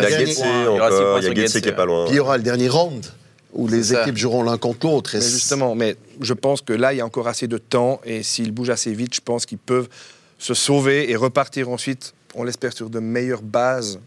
aura 0.67 0.87
encore, 0.87 1.19
il 1.19 1.37
y 1.37 1.43
a 1.43 1.47
qui 1.47 1.57
est 1.57 1.71
pas 1.73 1.85
loin. 1.85 2.05
puis 2.05 2.13
il 2.13 2.17
y 2.17 2.19
aura 2.21 2.37
le 2.37 2.43
dernier 2.43 2.69
round 2.69 3.05
où 3.51 3.67
les 3.67 3.93
équipes 3.93 4.15
joueront 4.17 4.43
l'un 4.43 4.57
contre 4.57 4.87
l'autre. 4.87 5.11
mais 5.15 5.21
justement, 5.21 5.75
mais 5.75 5.97
je 6.21 6.33
pense 6.33 6.61
que 6.61 6.71
là, 6.71 6.93
il 6.93 6.97
y 6.97 7.01
a 7.01 7.05
encore 7.05 7.27
assez 7.27 7.47
de 7.47 7.57
temps 7.57 7.99
et 8.05 8.23
s'ils 8.23 8.51
bougent 8.53 8.69
assez 8.69 8.93
vite, 8.93 9.15
je 9.15 9.21
pense 9.21 9.45
qu'ils 9.45 9.57
peuvent 9.57 9.89
se 10.37 10.53
sauver 10.53 11.11
et 11.11 11.15
repartir 11.17 11.69
ensuite, 11.69 12.13
on 12.35 12.43
l'espère, 12.45 12.71
sur 12.71 12.89
de 12.89 12.99
meilleures 12.99 13.41
bases. 13.41 13.99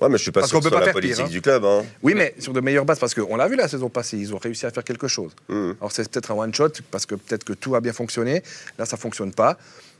Ouais, 0.00 0.08
mais 0.08 0.16
je 0.16 0.22
suis 0.22 0.32
pas 0.32 0.40
Parce 0.40 0.50
sûr 0.50 0.58
que 0.58 0.64
ce 0.64 0.70
soit 0.70 0.80
la 0.80 0.86
pire, 0.86 0.92
politique 0.94 1.20
hein. 1.26 1.28
du 1.28 1.40
club. 1.42 1.64
Hein. 1.64 1.84
Oui, 2.02 2.14
mais 2.16 2.34
sur 2.38 2.52
de 2.52 2.60
meilleures 2.60 2.84
bases, 2.84 2.98
parce 2.98 3.14
qu'on 3.14 3.36
l'a 3.36 3.46
vu 3.46 3.54
la 3.56 3.68
saison 3.68 3.88
passée, 3.88 4.16
ils 4.16 4.34
ont 4.34 4.38
réussi 4.38 4.64
à 4.66 4.70
faire 4.70 4.82
quelque 4.82 5.06
chose. 5.06 5.32
Mhm. 5.48 5.74
Alors 5.80 5.92
c'est 5.92 6.08
peut-être 6.08 6.30
un 6.32 6.34
one-shot, 6.36 6.70
parce 6.90 7.04
que 7.06 7.14
peut-être 7.14 7.44
que 7.44 7.52
tout 7.52 7.74
a 7.76 7.80
bien 7.80 7.92
fonctionné. 7.92 8.42
Là, 8.78 8.86
ça 8.86 8.96
ne 8.96 9.00
fonctionne 9.00 9.32
pas. 9.32 9.56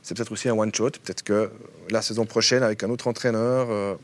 C'est 0.07 0.15
peut-être 0.15 0.31
aussi 0.31 0.47
un 0.49 0.53
one-shot. 0.53 0.91
Peut-être 1.03 1.23
que 1.23 1.49
la 1.89 2.03
saison 2.03 2.25
prochaine, 2.27 2.61
avec 2.61 2.83
un 2.83 2.91
autre 2.91 3.07
entraîneur, 3.07 3.65
euh, 3.71 3.95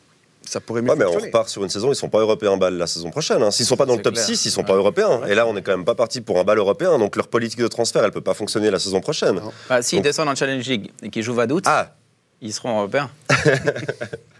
ça 0.44 0.60
pourrait 0.60 0.82
mieux 0.82 0.90
Ouais, 0.90 0.96
mais 0.96 1.06
on 1.06 1.12
repart 1.12 1.48
sur 1.48 1.64
une 1.64 1.70
saison, 1.70 1.92
ils 1.92 1.96
sont 1.96 2.10
pas 2.10 2.18
européens 2.22 2.58
balle 2.58 2.74
la 2.76 2.88
saison 2.88 3.12
prochaine. 3.12 3.44
hein. 3.44 3.52
S'ils 3.52 3.68
sont 3.68 3.78
pas 3.78 3.86
dans 3.86 3.96
le 3.96 4.02
top 4.02 4.16
clair. 4.16 4.26
6, 4.26 4.46
ils 4.46 4.50
sont 4.50 4.62
Ouais. 4.62 4.66
pas 4.68 4.74
européens. 4.74 5.22
Et 5.28 5.36
là, 5.36 5.46
on 5.46 5.56
est 5.56 5.62
quand 5.62 5.74
même 5.78 5.86
pas 5.86 5.94
parti 5.94 6.20
pour 6.22 6.40
un 6.40 6.44
bal 6.44 6.58
européen, 6.58 6.98
donc 6.98 7.16
leur 7.16 7.28
politique 7.28 7.60
de 7.60 7.68
transfert, 7.68 8.04
elle 8.04 8.10
peut 8.12 8.20
pas 8.20 8.34
fonctionner 8.34 8.72
la 8.72 8.80
saison 8.80 9.00
prochaine. 9.00 9.40
Bah, 9.70 9.84
S'ils 9.84 10.00
Donc- 10.00 10.06
descendent 10.06 10.30
en 10.30 10.34
Challenge 10.36 10.66
League 10.68 10.90
et 11.04 11.12
qu'ils 11.12 11.22
jouent 11.22 11.36
Vaduz, 11.36 11.62
Ah, 11.66 11.94
ils 12.42 12.52
seront 12.52 12.80
européens. 12.80 13.12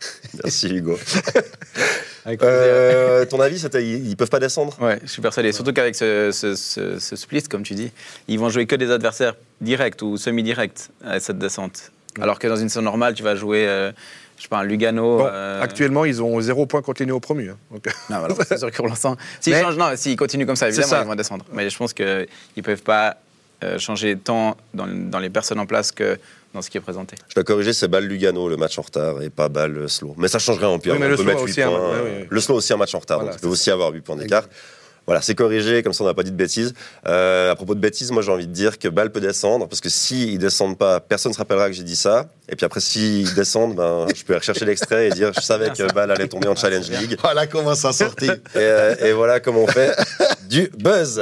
merci 0.44 0.68
Hugo. 0.68 0.98
Euh, 2.42 3.24
ton 3.24 3.40
avis, 3.40 3.60
ils, 3.80 4.14
peuvent 4.16 4.28
pas 4.28 4.38
descendre? 4.40 4.76
Ouais, 4.80 4.98
je 5.02 5.08
suis 5.08 5.22
persuadé. 5.22 5.52
Surtout 5.52 5.72
qu'avec 5.72 5.94
ce, 5.94 6.30
ce- 6.32 6.54
ce- 6.54 6.98
ce 6.98 7.16
split, 7.16 7.42
comme 7.44 7.62
tu 7.62 7.74
dis, 7.74 7.90
ils 8.28 8.38
vont 8.38 8.50
jouer 8.50 8.66
que 8.66 8.76
des 8.76 8.90
adversaires 8.90 9.34
directs 9.60 10.02
ou 10.02 10.16
semi-directs 10.18 10.90
à 11.04 11.18
cette 11.18 11.38
descente. 11.38 11.90
Alors 12.20 12.38
que 12.38 12.46
dans 12.46 12.56
une 12.56 12.68
saison 12.68 12.82
normale, 12.82 13.14
tu 13.14 13.22
vas 13.22 13.36
jouer, 13.36 13.66
euh, 13.66 13.90
je 14.36 14.42
sais 14.42 14.48
pas, 14.48 14.58
un 14.58 14.64
Lugano. 14.64 15.18
Bon, 15.18 15.28
euh, 15.32 15.62
Actuellement, 15.62 16.04
ils 16.04 16.22
ont 16.22 16.38
zéro 16.42 16.66
point 16.66 16.82
contre 16.82 17.00
les 17.00 17.06
néo-promus. 17.06 17.50
hein. 17.50 17.56
Donc, 17.70 17.86
Non, 18.10 18.18
voilà, 18.18 18.34
c'est 18.46 18.58
sûr 18.58 18.70
que 18.70 18.76
pour 18.76 18.88
l'instant. 18.88 19.16
S'ils 19.40 19.54
Mais- 19.54 19.62
changent, 19.62 19.78
non, 19.78 19.90
s'ils 19.96 20.16
continuent 20.16 20.46
comme 20.46 20.56
ça, 20.56 20.68
évidemment, 20.68 20.88
ça. 20.88 21.02
ils 21.02 21.06
vont 21.08 21.14
descendre. 21.14 21.46
Mais 21.54 21.70
je 21.70 21.76
pense 21.76 21.94
qu'ils 21.94 22.26
ne 22.56 22.62
peuvent 22.62 22.82
pas 22.82 23.16
euh, 23.64 23.78
changer 23.78 24.16
tant 24.16 24.56
dans, 24.74 24.86
dans 24.86 25.18
les 25.20 25.30
personnes 25.30 25.58
en 25.58 25.66
place 25.66 25.90
que 25.90 26.18
dans 26.54 26.62
ce 26.62 26.70
qui 26.70 26.78
est 26.78 26.80
présenté. 26.80 27.16
Je 27.28 27.34
dois 27.34 27.44
corriger, 27.44 27.72
c'est 27.72 27.88
Bâle 27.88 28.04
Lugano, 28.04 28.48
le 28.48 28.56
match 28.56 28.78
en 28.78 28.82
retard, 28.82 29.22
et 29.22 29.30
pas 29.30 29.48
Bâle 29.48 29.88
Slow. 29.88 30.14
Mais 30.18 30.28
ça 30.28 30.38
changerait 30.38 30.66
en 30.66 30.78
pire. 30.78 30.92
Oui, 30.94 30.98
mais 30.98 31.06
on 31.06 31.10
le 31.10 31.16
peut 31.16 31.22
Slow 31.22 31.30
mettre 31.32 31.42
a 31.42 31.46
8 31.46 31.50
aussi 31.50 31.62
un- 31.62 31.68
points. 31.68 31.78
ouais, 31.90 31.96
ouais, 31.96 32.02
ouais. 32.02 32.26
Le 32.28 32.40
Slow 32.40 32.54
aussi 32.56 32.72
un 32.72 32.76
match 32.76 32.94
en 32.94 32.98
retard, 32.98 33.18
Voilà, 33.18 33.32
donc 33.32 33.40
il 33.40 33.42
peut 33.46 33.52
aussi 33.52 33.70
avoir 33.70 33.90
8 33.92 34.00
points 34.00 34.16
d'écart. 34.16 34.44
Voilà, 35.06 35.22
c'est 35.22 35.34
corrigé, 35.34 35.82
comme 35.82 35.92
ça 35.92 36.04
on 36.04 36.06
n'a 36.06 36.14
pas 36.14 36.22
dit 36.22 36.30
de 36.30 36.36
bêtises. 36.36 36.72
Euh, 37.08 37.50
à 37.50 37.56
propos 37.56 37.74
de 37.74 37.80
bêtises, 37.80 38.12
moi 38.12 38.22
j'ai 38.22 38.30
envie 38.30 38.46
de 38.46 38.52
dire 38.52 38.78
que 38.78 38.86
Bâle 38.86 39.10
peut 39.10 39.20
descendre, 39.20 39.66
parce 39.66 39.80
que 39.80 39.88
s'ils 39.88 40.34
ne 40.34 40.38
descendent 40.38 40.78
pas, 40.78 41.00
personne 41.00 41.30
ne 41.30 41.34
se 41.34 41.38
rappellera 41.38 41.66
que 41.68 41.72
j'ai 41.72 41.82
dit 41.82 41.96
ça. 41.96 42.26
Et 42.48 42.54
puis 42.54 42.64
après, 42.66 42.80
s'ils 42.80 43.32
descendent, 43.34 43.74
ben, 43.74 44.06
je 44.14 44.22
peux 44.24 44.34
rechercher 44.36 44.66
l'extrait 44.66 45.08
et 45.08 45.10
dire 45.10 45.32
je 45.34 45.40
savais 45.40 45.70
que 45.70 45.90
Bâle 45.92 46.10
allait 46.12 46.28
tomber 46.28 46.46
en 46.48 46.54
Challenge 46.54 46.88
League. 46.90 47.16
Voilà 47.22 47.46
comment 47.48 47.74
ça 47.74 47.92
sortit. 47.92 48.26
Et, 48.30 48.30
euh, 48.58 48.94
et 49.00 49.12
voilà 49.12 49.40
comment 49.40 49.62
on 49.62 49.66
fait 49.66 49.96
du 50.48 50.70
buzz. 50.78 51.18